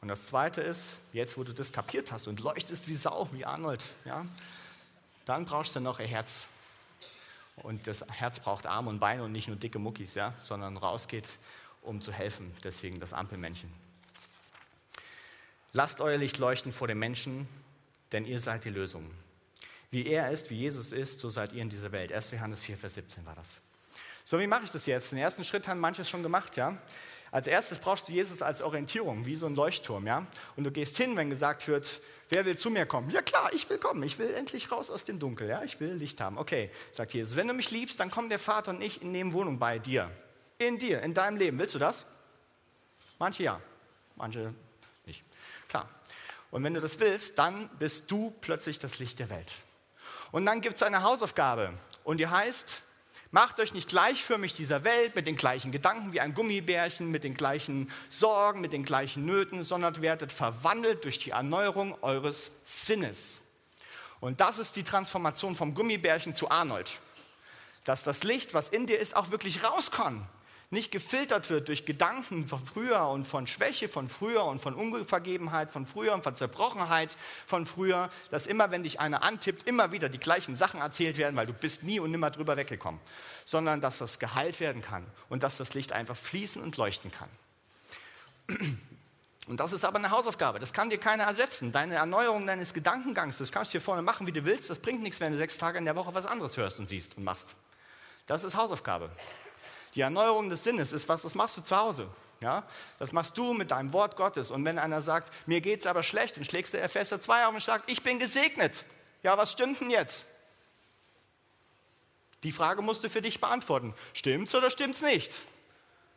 Und 0.00 0.06
das 0.06 0.26
Zweite 0.26 0.60
ist, 0.60 0.98
jetzt 1.12 1.36
wo 1.36 1.42
du 1.42 1.52
das 1.52 1.72
kapiert 1.72 2.12
hast 2.12 2.28
und 2.28 2.38
leuchtest 2.38 2.86
wie 2.86 2.94
Sau, 2.94 3.28
wie 3.32 3.44
Arnold, 3.44 3.84
ja, 4.04 4.24
dann 5.24 5.46
brauchst 5.46 5.74
du 5.74 5.80
noch 5.80 5.98
ein 5.98 6.06
Herz. 6.06 6.42
Und 7.56 7.88
das 7.88 8.04
Herz 8.08 8.38
braucht 8.38 8.66
Arme 8.66 8.88
und 8.88 9.00
Beine 9.00 9.24
und 9.24 9.32
nicht 9.32 9.48
nur 9.48 9.56
dicke 9.56 9.80
Muckis, 9.80 10.14
ja, 10.14 10.32
sondern 10.44 10.76
rausgeht 10.76 11.28
um 11.82 12.00
zu 12.00 12.12
helfen. 12.12 12.52
Deswegen 12.64 13.00
das 13.00 13.12
Ampelmännchen. 13.12 13.72
Lasst 15.72 16.00
euer 16.00 16.16
Licht 16.16 16.38
leuchten 16.38 16.72
vor 16.72 16.88
den 16.88 16.98
Menschen, 16.98 17.46
denn 18.12 18.24
ihr 18.24 18.40
seid 18.40 18.64
die 18.64 18.70
Lösung. 18.70 19.10
Wie 19.90 20.06
er 20.06 20.30
ist, 20.30 20.50
wie 20.50 20.56
Jesus 20.56 20.92
ist, 20.92 21.20
so 21.20 21.28
seid 21.28 21.52
ihr 21.52 21.62
in 21.62 21.70
dieser 21.70 21.92
Welt. 21.92 22.12
1. 22.12 22.32
Johannes 22.32 22.62
4, 22.62 22.76
Vers 22.76 22.94
17 22.94 23.24
war 23.26 23.34
das. 23.34 23.60
So, 24.24 24.38
wie 24.38 24.46
mache 24.46 24.64
ich 24.64 24.70
das 24.70 24.86
jetzt? 24.86 25.12
Den 25.12 25.18
ersten 25.18 25.44
Schritt 25.44 25.68
haben 25.68 25.80
manches 25.80 26.08
schon 26.08 26.22
gemacht, 26.22 26.56
ja. 26.56 26.76
Als 27.30 27.46
erstes 27.46 27.78
brauchst 27.78 28.08
du 28.08 28.12
Jesus 28.12 28.40
als 28.40 28.62
Orientierung, 28.62 29.26
wie 29.26 29.36
so 29.36 29.46
ein 29.46 29.54
Leuchtturm, 29.54 30.06
ja. 30.06 30.26
Und 30.56 30.64
du 30.64 30.70
gehst 30.70 30.96
hin, 30.96 31.16
wenn 31.16 31.30
gesagt 31.30 31.68
wird, 31.68 32.00
wer 32.30 32.44
will 32.44 32.56
zu 32.56 32.70
mir 32.70 32.86
kommen? 32.86 33.10
Ja 33.10 33.22
klar, 33.22 33.50
ich 33.52 33.68
will 33.68 33.78
kommen. 33.78 34.02
Ich 34.02 34.18
will 34.18 34.32
endlich 34.34 34.70
raus 34.72 34.90
aus 34.90 35.04
dem 35.04 35.18
Dunkel, 35.18 35.48
ja. 35.48 35.62
Ich 35.62 35.80
will 35.80 35.92
Licht 35.92 36.20
haben. 36.20 36.38
Okay, 36.38 36.70
sagt 36.92 37.14
Jesus. 37.14 37.36
Wenn 37.36 37.48
du 37.48 37.54
mich 37.54 37.70
liebst, 37.70 38.00
dann 38.00 38.10
kommen 38.10 38.28
der 38.30 38.38
Vater 38.38 38.70
und 38.70 38.82
ich 38.82 39.02
in 39.02 39.12
Nebenwohnung 39.12 39.58
bei 39.58 39.78
dir 39.78 40.10
in 40.58 40.78
dir, 40.78 41.02
in 41.02 41.14
deinem 41.14 41.36
Leben. 41.36 41.58
Willst 41.58 41.74
du 41.74 41.78
das? 41.78 42.04
Manche 43.18 43.44
ja, 43.44 43.60
manche 44.16 44.52
nicht. 45.06 45.22
Klar. 45.68 45.88
Und 46.50 46.64
wenn 46.64 46.74
du 46.74 46.80
das 46.80 46.98
willst, 46.98 47.38
dann 47.38 47.68
bist 47.78 48.10
du 48.10 48.34
plötzlich 48.40 48.78
das 48.78 48.98
Licht 48.98 49.18
der 49.18 49.30
Welt. 49.30 49.52
Und 50.32 50.46
dann 50.46 50.60
gibt 50.60 50.76
es 50.76 50.82
eine 50.82 51.02
Hausaufgabe 51.02 51.72
und 52.04 52.18
die 52.18 52.26
heißt, 52.26 52.82
macht 53.30 53.60
euch 53.60 53.72
nicht 53.72 53.88
gleichförmig 53.88 54.54
dieser 54.54 54.84
Welt 54.84 55.14
mit 55.14 55.26
den 55.26 55.36
gleichen 55.36 55.72
Gedanken 55.72 56.12
wie 56.12 56.20
ein 56.20 56.34
Gummibärchen, 56.34 57.10
mit 57.10 57.24
den 57.24 57.34
gleichen 57.34 57.90
Sorgen, 58.08 58.60
mit 58.60 58.72
den 58.72 58.84
gleichen 58.84 59.26
Nöten, 59.26 59.64
sondern 59.64 60.00
werdet 60.00 60.32
verwandelt 60.32 61.04
durch 61.04 61.18
die 61.18 61.30
Erneuerung 61.30 61.96
eures 62.02 62.50
Sinnes. 62.64 63.40
Und 64.20 64.40
das 64.40 64.58
ist 64.58 64.76
die 64.76 64.84
Transformation 64.84 65.54
vom 65.54 65.74
Gummibärchen 65.74 66.34
zu 66.34 66.50
Arnold. 66.50 66.98
Dass 67.84 68.04
das 68.04 68.24
Licht, 68.24 68.54
was 68.54 68.68
in 68.68 68.86
dir 68.86 68.98
ist, 68.98 69.14
auch 69.14 69.30
wirklich 69.30 69.62
rauskommt 69.62 70.26
nicht 70.70 70.90
gefiltert 70.90 71.48
wird 71.48 71.68
durch 71.68 71.86
Gedanken 71.86 72.46
von 72.46 72.64
früher 72.64 73.08
und 73.08 73.26
von 73.26 73.46
Schwäche 73.46 73.88
von 73.88 74.08
früher 74.08 74.44
und 74.44 74.60
von 74.60 74.74
Unvergebenheit 74.74 75.70
von 75.70 75.86
früher 75.86 76.12
und 76.12 76.22
von 76.22 76.36
Zerbrochenheit 76.36 77.16
von 77.46 77.64
früher, 77.64 78.10
dass 78.30 78.46
immer, 78.46 78.70
wenn 78.70 78.82
dich 78.82 79.00
einer 79.00 79.22
antippt, 79.22 79.66
immer 79.66 79.92
wieder 79.92 80.10
die 80.10 80.18
gleichen 80.18 80.56
Sachen 80.56 80.80
erzählt 80.80 81.16
werden, 81.16 81.36
weil 81.36 81.46
du 81.46 81.54
bist 81.54 81.84
nie 81.84 82.00
und 82.00 82.10
nimmer 82.10 82.30
drüber 82.30 82.58
weggekommen, 82.58 83.00
sondern 83.46 83.80
dass 83.80 83.98
das 83.98 84.18
geheilt 84.18 84.60
werden 84.60 84.82
kann 84.82 85.06
und 85.30 85.42
dass 85.42 85.56
das 85.56 85.72
Licht 85.72 85.92
einfach 85.92 86.16
fließen 86.16 86.62
und 86.62 86.76
leuchten 86.76 87.10
kann. 87.10 87.30
Und 89.46 89.60
das 89.60 89.72
ist 89.72 89.86
aber 89.86 89.98
eine 89.98 90.10
Hausaufgabe, 90.10 90.58
das 90.58 90.74
kann 90.74 90.90
dir 90.90 90.98
keiner 90.98 91.24
ersetzen. 91.24 91.72
Deine 91.72 91.94
Erneuerung 91.94 92.46
deines 92.46 92.74
Gedankengangs, 92.74 93.38
das 93.38 93.50
kannst 93.50 93.72
du 93.72 93.78
hier 93.78 93.80
vorne 93.80 94.02
machen, 94.02 94.26
wie 94.26 94.32
du 94.32 94.44
willst, 94.44 94.68
das 94.68 94.80
bringt 94.80 95.02
nichts, 95.02 95.20
wenn 95.20 95.32
du 95.32 95.38
sechs 95.38 95.56
Tage 95.56 95.78
in 95.78 95.86
der 95.86 95.96
Woche 95.96 96.12
was 96.12 96.26
anderes 96.26 96.58
hörst 96.58 96.78
und 96.78 96.86
siehst 96.86 97.16
und 97.16 97.24
machst. 97.24 97.54
Das 98.26 98.44
ist 98.44 98.56
Hausaufgabe. 98.56 99.10
Die 99.94 100.00
Erneuerung 100.00 100.50
des 100.50 100.64
Sinnes 100.64 100.92
ist 100.92 101.08
was, 101.08 101.22
das 101.22 101.34
machst 101.34 101.56
du 101.56 101.62
zu 101.62 101.76
Hause. 101.76 102.08
Ja? 102.40 102.64
Das 102.98 103.12
machst 103.12 103.36
du 103.38 103.52
mit 103.52 103.70
deinem 103.70 103.92
Wort 103.92 104.16
Gottes. 104.16 104.50
Und 104.50 104.64
wenn 104.64 104.78
einer 104.78 105.02
sagt, 105.02 105.32
mir 105.46 105.60
geht 105.60 105.80
es 105.80 105.86
aber 105.86 106.02
schlecht, 106.02 106.36
dann 106.36 106.44
schlägst 106.44 106.74
du 106.74 106.80
Epheser 106.80 107.20
2 107.20 107.46
auf 107.46 107.54
und 107.54 107.62
sagst, 107.62 107.88
ich 107.90 108.02
bin 108.02 108.18
gesegnet. 108.18 108.84
Ja, 109.22 109.36
was 109.36 109.52
stimmt 109.52 109.80
denn 109.80 109.90
jetzt? 109.90 110.26
Die 112.44 112.52
Frage 112.52 112.82
musst 112.82 113.02
du 113.02 113.10
für 113.10 113.22
dich 113.22 113.40
beantworten. 113.40 113.94
Stimmt's 114.14 114.54
oder 114.54 114.70
stimmt's 114.70 115.02
nicht? 115.02 115.32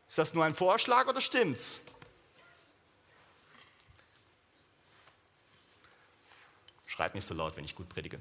Ist 0.08 0.18
das 0.18 0.34
nur 0.34 0.46
ein 0.46 0.54
Vorschlag 0.54 1.08
oder 1.08 1.22
stimmt's? 1.22 1.80
Schreib 6.86 7.16
nicht 7.16 7.26
so 7.26 7.34
laut, 7.34 7.58
wenn 7.58 7.64
ich 7.64 7.74
gut 7.74 7.90
predige. 7.90 8.20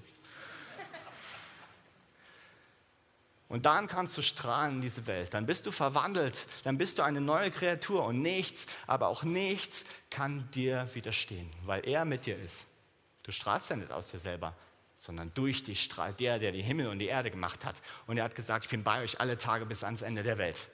Und 3.51 3.67
dann 3.67 3.89
kannst 3.89 4.17
du 4.17 4.23
strahlen 4.23 4.77
in 4.77 4.83
diese 4.83 5.09
Welt. 5.09 5.35
Dann 5.35 5.45
bist 5.45 5.67
du 5.67 5.73
verwandelt. 5.73 6.47
Dann 6.63 6.79
bist 6.79 6.99
du 6.99 7.03
eine 7.03 7.21
neue 7.21 7.51
Kreatur. 7.51 8.05
Und 8.05 8.23
nichts, 8.23 8.67
aber 8.87 9.09
auch 9.09 9.25
nichts 9.25 9.85
kann 10.09 10.49
dir 10.53 10.89
widerstehen, 10.95 11.51
weil 11.65 11.85
er 11.87 12.05
mit 12.05 12.27
dir 12.27 12.37
ist. 12.37 12.65
Du 13.25 13.33
strahlst 13.33 13.69
ja 13.71 13.77
nicht 13.77 13.91
aus 13.91 14.07
dir 14.07 14.21
selber, 14.21 14.55
sondern 14.99 15.35
durch 15.35 15.65
dich 15.65 15.83
strahlt 15.83 16.21
der, 16.21 16.39
der 16.39 16.53
den 16.53 16.65
Himmel 16.65 16.87
und 16.87 17.01
die 17.01 17.07
Erde 17.07 17.33
gemacht 17.33 17.65
hat. 17.65 17.83
Und 18.07 18.19
er 18.19 18.25
hat 18.25 18.37
gesagt, 18.37 18.67
ich 18.67 18.71
bin 18.71 18.85
bei 18.85 19.03
euch 19.03 19.19
alle 19.19 19.37
Tage 19.37 19.67
bis 19.67 19.83
ans 19.83 20.03
Ende 20.03 20.23
der 20.23 20.39
Welt. 20.39 20.69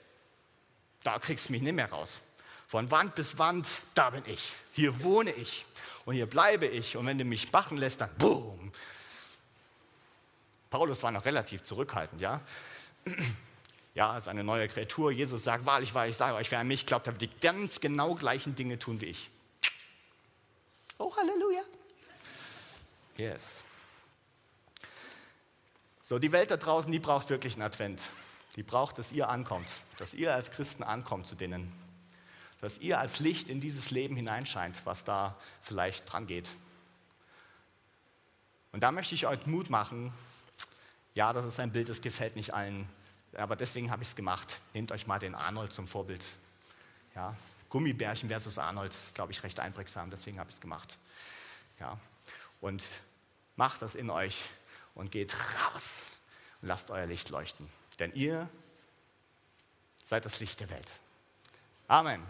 Da 1.01 1.17
kriegst 1.17 1.49
du 1.49 1.53
mich 1.53 1.63
nicht 1.63 1.73
mehr 1.73 1.89
raus. 1.89 2.21
Von 2.67 2.91
Wand 2.91 3.15
bis 3.15 3.39
Wand, 3.39 3.67
da 3.95 4.11
bin 4.11 4.21
ich. 4.27 4.53
Hier 4.73 5.01
wohne 5.01 5.31
ich. 5.31 5.65
Und 6.05 6.13
hier 6.13 6.27
bleibe 6.27 6.67
ich. 6.67 6.95
Und 6.95 7.07
wenn 7.07 7.17
du 7.17 7.25
mich 7.25 7.51
machen 7.51 7.77
lässt, 7.77 8.01
dann 8.01 8.13
boom. 8.19 8.71
Paulus 10.69 11.01
war 11.01 11.11
noch 11.11 11.25
relativ 11.25 11.63
zurückhaltend, 11.63 12.21
ja 12.21 12.39
ja, 13.93 14.17
ist 14.17 14.27
eine 14.27 14.43
neue 14.43 14.67
Kreatur. 14.67 15.11
Jesus 15.11 15.43
sagt, 15.43 15.65
wahrlich, 15.65 15.93
wahrlich, 15.93 16.11
ich 16.11 16.17
sage 16.17 16.35
euch, 16.35 16.51
wer 16.51 16.59
an 16.59 16.67
mich 16.67 16.85
glaubt, 16.85 17.07
der 17.07 17.13
wird 17.19 17.21
die 17.21 17.39
ganz 17.39 17.79
genau 17.79 18.15
gleichen 18.15 18.55
Dinge 18.55 18.77
tun 18.79 19.01
wie 19.01 19.05
ich. 19.05 19.29
Oh, 20.99 21.15
Halleluja. 21.15 21.61
Yes. 23.17 23.57
So, 26.03 26.19
die 26.19 26.31
Welt 26.31 26.51
da 26.51 26.57
draußen, 26.57 26.91
die 26.91 26.99
braucht 26.99 27.29
wirklich 27.29 27.53
einen 27.53 27.63
Advent. 27.63 28.01
Die 28.55 28.63
braucht, 28.63 28.97
dass 28.97 29.11
ihr 29.11 29.29
ankommt, 29.29 29.67
dass 29.99 30.13
ihr 30.13 30.33
als 30.33 30.51
Christen 30.51 30.83
ankommt 30.83 31.27
zu 31.27 31.35
denen, 31.35 31.71
dass 32.61 32.79
ihr 32.79 32.99
als 32.99 33.19
Licht 33.19 33.49
in 33.49 33.61
dieses 33.61 33.91
Leben 33.91 34.15
hineinscheint, 34.15 34.75
was 34.85 35.03
da 35.03 35.35
vielleicht 35.61 36.11
dran 36.11 36.25
geht. 36.25 36.47
Und 38.71 38.81
da 38.81 38.91
möchte 38.91 39.15
ich 39.15 39.27
euch 39.27 39.45
Mut 39.45 39.69
machen. 39.69 40.11
Ja, 41.17 41.33
das 41.33 41.45
ist 41.45 41.59
ein 41.59 41.71
Bild, 41.71 41.89
das 41.89 42.01
gefällt 42.01 42.35
nicht 42.35 42.53
allen 42.53 42.87
aber 43.35 43.55
deswegen 43.55 43.91
habe 43.91 44.03
ich 44.03 44.09
es 44.09 44.15
gemacht. 44.15 44.59
Nehmt 44.73 44.91
euch 44.91 45.07
mal 45.07 45.19
den 45.19 45.35
Arnold 45.35 45.73
zum 45.73 45.87
Vorbild. 45.87 46.23
Ja, 47.15 47.35
Gummibärchen 47.69 48.29
versus 48.29 48.57
Arnold 48.57 48.91
ist, 48.91 49.15
glaube 49.15 49.31
ich, 49.31 49.43
recht 49.43 49.59
einprägsam, 49.59 50.09
deswegen 50.09 50.39
habe 50.39 50.49
ich 50.49 50.55
es 50.55 50.61
gemacht. 50.61 50.97
Ja, 51.79 51.99
und 52.61 52.87
macht 53.55 53.81
das 53.81 53.95
in 53.95 54.09
euch 54.09 54.37
und 54.95 55.11
geht 55.11 55.33
raus 55.33 56.01
und 56.61 56.69
lasst 56.69 56.89
euer 56.89 57.05
Licht 57.05 57.29
leuchten. 57.29 57.69
Denn 57.99 58.13
ihr 58.13 58.49
seid 60.05 60.25
das 60.25 60.39
Licht 60.39 60.59
der 60.59 60.69
Welt. 60.69 60.89
Amen. 61.87 62.23